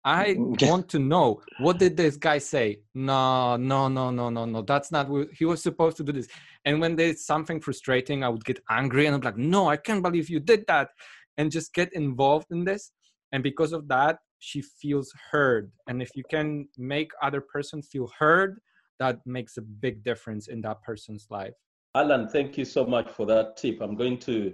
[0.03, 2.79] I mm, mm, want to know what did this guy say?
[2.95, 4.61] No, no, no, no, no, no.
[4.61, 6.27] That's not what he was supposed to do this.
[6.65, 10.01] And when there's something frustrating, I would get angry and I'm like, no, I can't
[10.01, 10.89] believe you did that.
[11.37, 12.91] And just get involved in this.
[13.31, 15.71] And because of that, she feels heard.
[15.87, 18.59] And if you can make other person feel heard,
[18.99, 21.53] that makes a big difference in that person's life.
[21.95, 23.81] Alan, thank you so much for that tip.
[23.81, 24.53] I'm going to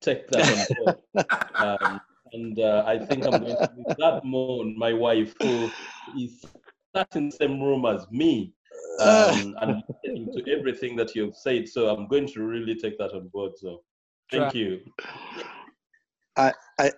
[0.00, 0.96] take that on board.
[1.58, 2.00] um,
[2.32, 5.72] and uh, I think I'm going to do that more on my wife, who
[6.06, 6.44] is
[6.94, 8.52] sat in the same room as me.
[9.00, 9.56] Um,
[10.04, 11.68] and to everything that you've said.
[11.68, 13.52] So I'm going to really take that on board.
[13.56, 13.82] So
[14.30, 14.60] thank Try.
[14.60, 14.80] you.
[16.36, 16.92] I, I,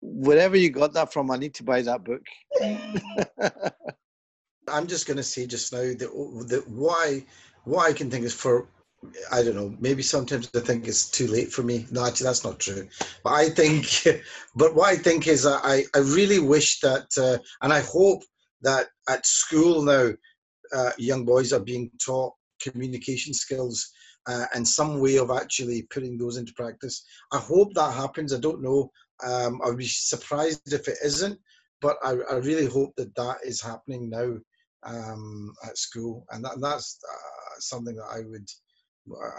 [0.00, 2.22] wherever you got that from, I need to buy that book.
[4.68, 7.24] I'm just going to say just now that, that why,
[7.64, 8.68] what I can think is for
[9.30, 9.76] I don't know.
[9.78, 11.86] Maybe sometimes I think it's too late for me.
[11.90, 12.88] No, actually, that's not true.
[13.22, 13.86] But I think,
[14.56, 18.22] but what I think is, I I really wish that, uh, and I hope
[18.62, 20.10] that at school now,
[20.74, 23.88] uh, young boys are being taught communication skills
[24.26, 27.04] uh, and some way of actually putting those into practice.
[27.32, 28.34] I hope that happens.
[28.34, 28.90] I don't know.
[29.24, 31.38] Um, I'd be surprised if it isn't,
[31.80, 34.36] but I, I really hope that that is happening now
[34.82, 38.48] um, at school, and that, that's uh, something that I would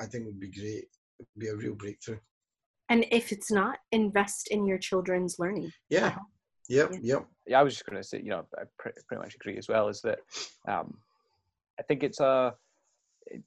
[0.01, 0.85] I think would be great.
[1.19, 2.19] It'd be a real breakthrough.
[2.89, 5.71] And if it's not, invest in your children's learning.
[5.89, 6.15] Yeah,
[6.69, 6.99] Yep, Yeah.
[7.01, 7.25] yep.
[7.47, 9.67] yeah, I was just going to say, you know, I pre- pretty much agree as
[9.67, 9.87] well.
[9.89, 10.19] Is that
[10.67, 10.97] um,
[11.79, 12.53] I think it's a,
[13.27, 13.41] it,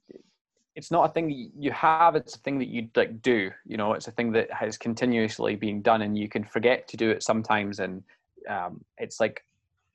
[0.75, 2.15] it's not a thing that you have.
[2.15, 3.51] It's a thing that you like do.
[3.65, 6.97] You know, it's a thing that has continuously been done, and you can forget to
[6.97, 7.79] do it sometimes.
[7.79, 8.03] And
[8.49, 9.43] um, it's like,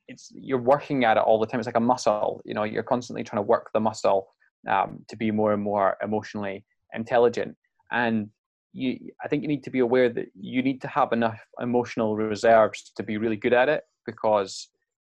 [0.09, 1.61] it's you're working at it all the time.
[1.61, 2.41] It's like a muscle.
[2.45, 4.29] You know, you're constantly trying to work the muscle
[4.69, 6.65] um, to be more and more emotionally
[6.95, 7.57] intelligent.
[7.91, 8.31] And
[8.73, 12.17] you, I think you need to be aware that you need to have enough emotional
[12.17, 13.85] reserves to be really good at it.
[14.07, 14.69] Because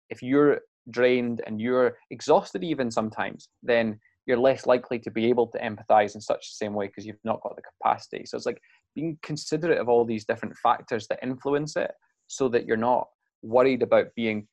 [0.09, 0.61] if you're
[0.91, 6.15] drained and you're exhausted, even sometimes, then you're less likely to be able to empathize
[6.15, 8.26] in such the same way because you've not got the capacity.
[8.26, 8.61] So it's like
[8.95, 11.91] being considerate of all these different factors that influence it
[12.27, 13.07] so that you're not
[13.41, 14.47] worried about being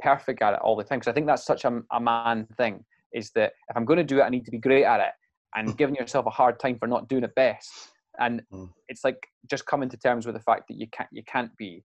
[0.00, 0.98] perfect at it all the time.
[1.00, 4.04] Because I think that's such a, a man thing is that if I'm going to
[4.04, 5.12] do it, I need to be great at it
[5.54, 7.70] and giving yourself a hard time for not doing it best.
[8.18, 8.70] And Mm.
[8.88, 11.84] it's like just coming to terms with the fact that you can't you can't be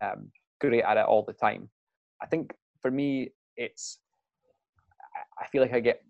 [0.00, 0.30] um,
[0.60, 1.68] great at it all the time.
[2.22, 3.98] I think for me, it's
[5.14, 6.02] I- I feel like I get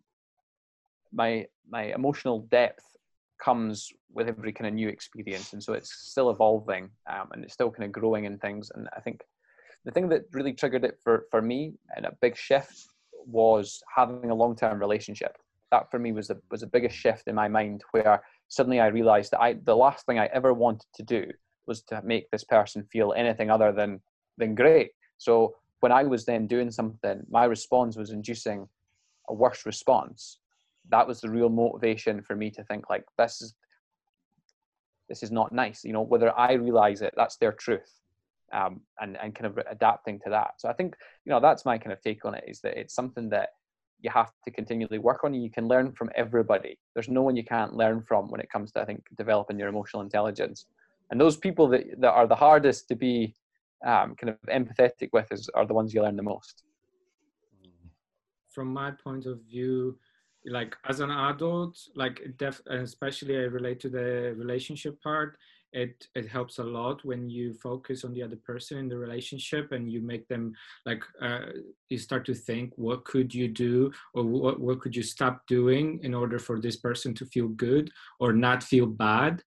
[1.13, 2.85] my my emotional depth
[3.39, 7.53] comes with every kind of new experience, and so it's still evolving um, and it's
[7.55, 8.71] still kind of growing in things.
[8.75, 9.23] And I think
[9.85, 12.89] the thing that really triggered it for for me and a big shift
[13.27, 15.37] was having a long term relationship.
[15.71, 18.87] That for me was the was the biggest shift in my mind, where suddenly I
[18.87, 21.27] realized that I the last thing I ever wanted to do
[21.67, 24.01] was to make this person feel anything other than
[24.39, 24.91] than great.
[25.19, 28.69] So when I was then doing something, my response was inducing
[29.29, 30.39] a worse response.
[30.89, 33.55] That was the real motivation for me to think like this is
[35.09, 35.85] this is not nice.
[35.85, 37.93] You know, whether I realize it, that's their truth,
[38.53, 40.53] um, and and kind of adapting to that.
[40.59, 42.95] So I think you know that's my kind of take on it is that it's
[42.95, 43.51] something that
[44.01, 45.35] you have to continually work on.
[45.35, 46.79] and You can learn from everybody.
[46.95, 49.69] There's no one you can't learn from when it comes to I think developing your
[49.69, 50.67] emotional intelligence.
[51.11, 53.35] And those people that that are the hardest to be
[53.85, 56.63] um, kind of empathetic with is are the ones you learn the most.
[58.57, 59.99] from my point of view
[60.47, 65.37] like as an adult like def especially i relate to the relationship part
[65.73, 69.73] it it helps a lot when you focus on the other person in the relationship
[69.73, 70.53] and you make them
[70.85, 71.47] like uh,
[71.89, 76.01] you start to think what could you do or what, what could you stop doing
[76.03, 77.91] in order for this person to feel good
[78.21, 79.43] or not feel bad?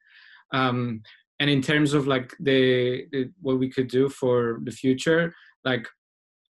[0.52, 1.02] Um,
[1.38, 5.34] and in terms of like the, the what we could do for the future
[5.64, 5.86] like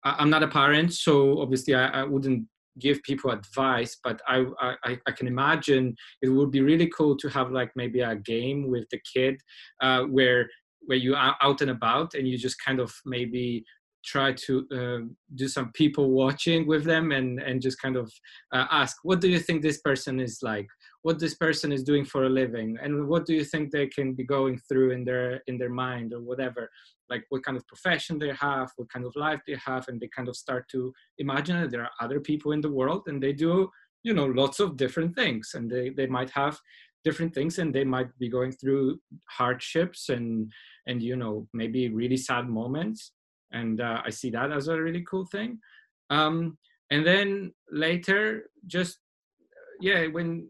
[0.05, 2.47] I- I'm not a parent, so obviously I, I wouldn't
[2.79, 7.29] give people advice, but I, I I can imagine it would be really cool to
[7.29, 9.37] have like maybe a game with the kid
[9.83, 10.49] uh, where
[10.87, 13.65] where you are out and about and you just kind of maybe
[14.05, 14.99] try to uh,
[15.37, 18.13] do some people watching with them and and just kind of
[18.53, 20.67] uh, ask what do you think this person is like
[21.03, 24.15] what this person is doing for a living and what do you think they can
[24.15, 26.71] be going through in their in their mind or whatever
[27.13, 30.09] like what kind of profession they have, what kind of life they have, and they
[30.09, 33.35] kind of start to imagine that there are other people in the world and they
[33.35, 33.71] do,
[34.03, 36.59] you know, lots of different things, and they they might have
[37.05, 38.99] different things, and they might be going through
[39.39, 40.51] hardships and
[40.89, 43.13] and you know maybe really sad moments,
[43.53, 45.59] and uh, I see that as a really cool thing.
[46.11, 46.59] Um,
[46.91, 48.99] and then later, just
[49.81, 50.49] yeah, when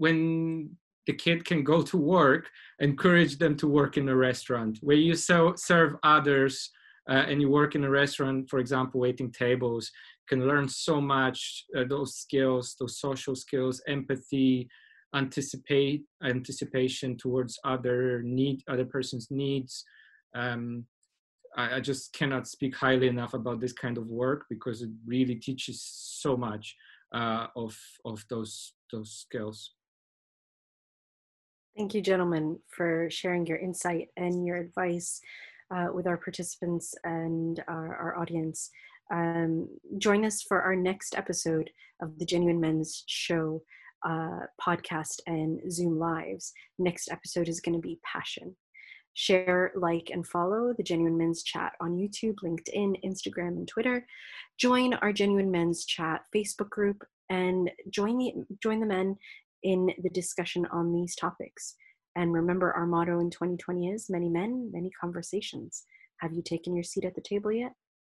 [0.00, 0.70] when
[1.06, 2.44] the kid can go to work
[2.80, 4.78] encourage them to work in a restaurant.
[4.80, 6.70] Where you so, serve others
[7.10, 9.90] uh, and you work in a restaurant for example waiting tables
[10.28, 14.68] can learn so much uh, those skills those social skills empathy
[15.14, 19.84] anticipate anticipation towards other need other person's needs.
[20.34, 20.86] Um,
[21.56, 25.34] I, I just cannot speak highly enough about this kind of work because it really
[25.34, 26.76] teaches so much
[27.12, 29.72] uh, of of those those skills
[31.76, 35.20] Thank you, gentlemen, for sharing your insight and your advice
[35.74, 38.70] uh, with our participants and our, our audience.
[39.12, 39.68] Um,
[39.98, 41.70] join us for our next episode
[42.02, 43.62] of the Genuine Men's Show
[44.04, 46.52] uh, podcast and Zoom Lives.
[46.78, 48.56] Next episode is going to be Passion.
[49.14, 54.06] Share, like, and follow the Genuine Men's Chat on YouTube, LinkedIn, Instagram, and Twitter.
[54.58, 59.16] Join our Genuine Men's Chat Facebook group and join the join the men
[59.62, 61.74] in the discussion on these topics.
[62.16, 65.84] And remember, our motto in 2020 is many men, many conversations.
[66.18, 67.72] Have you taken your seat at the table yet?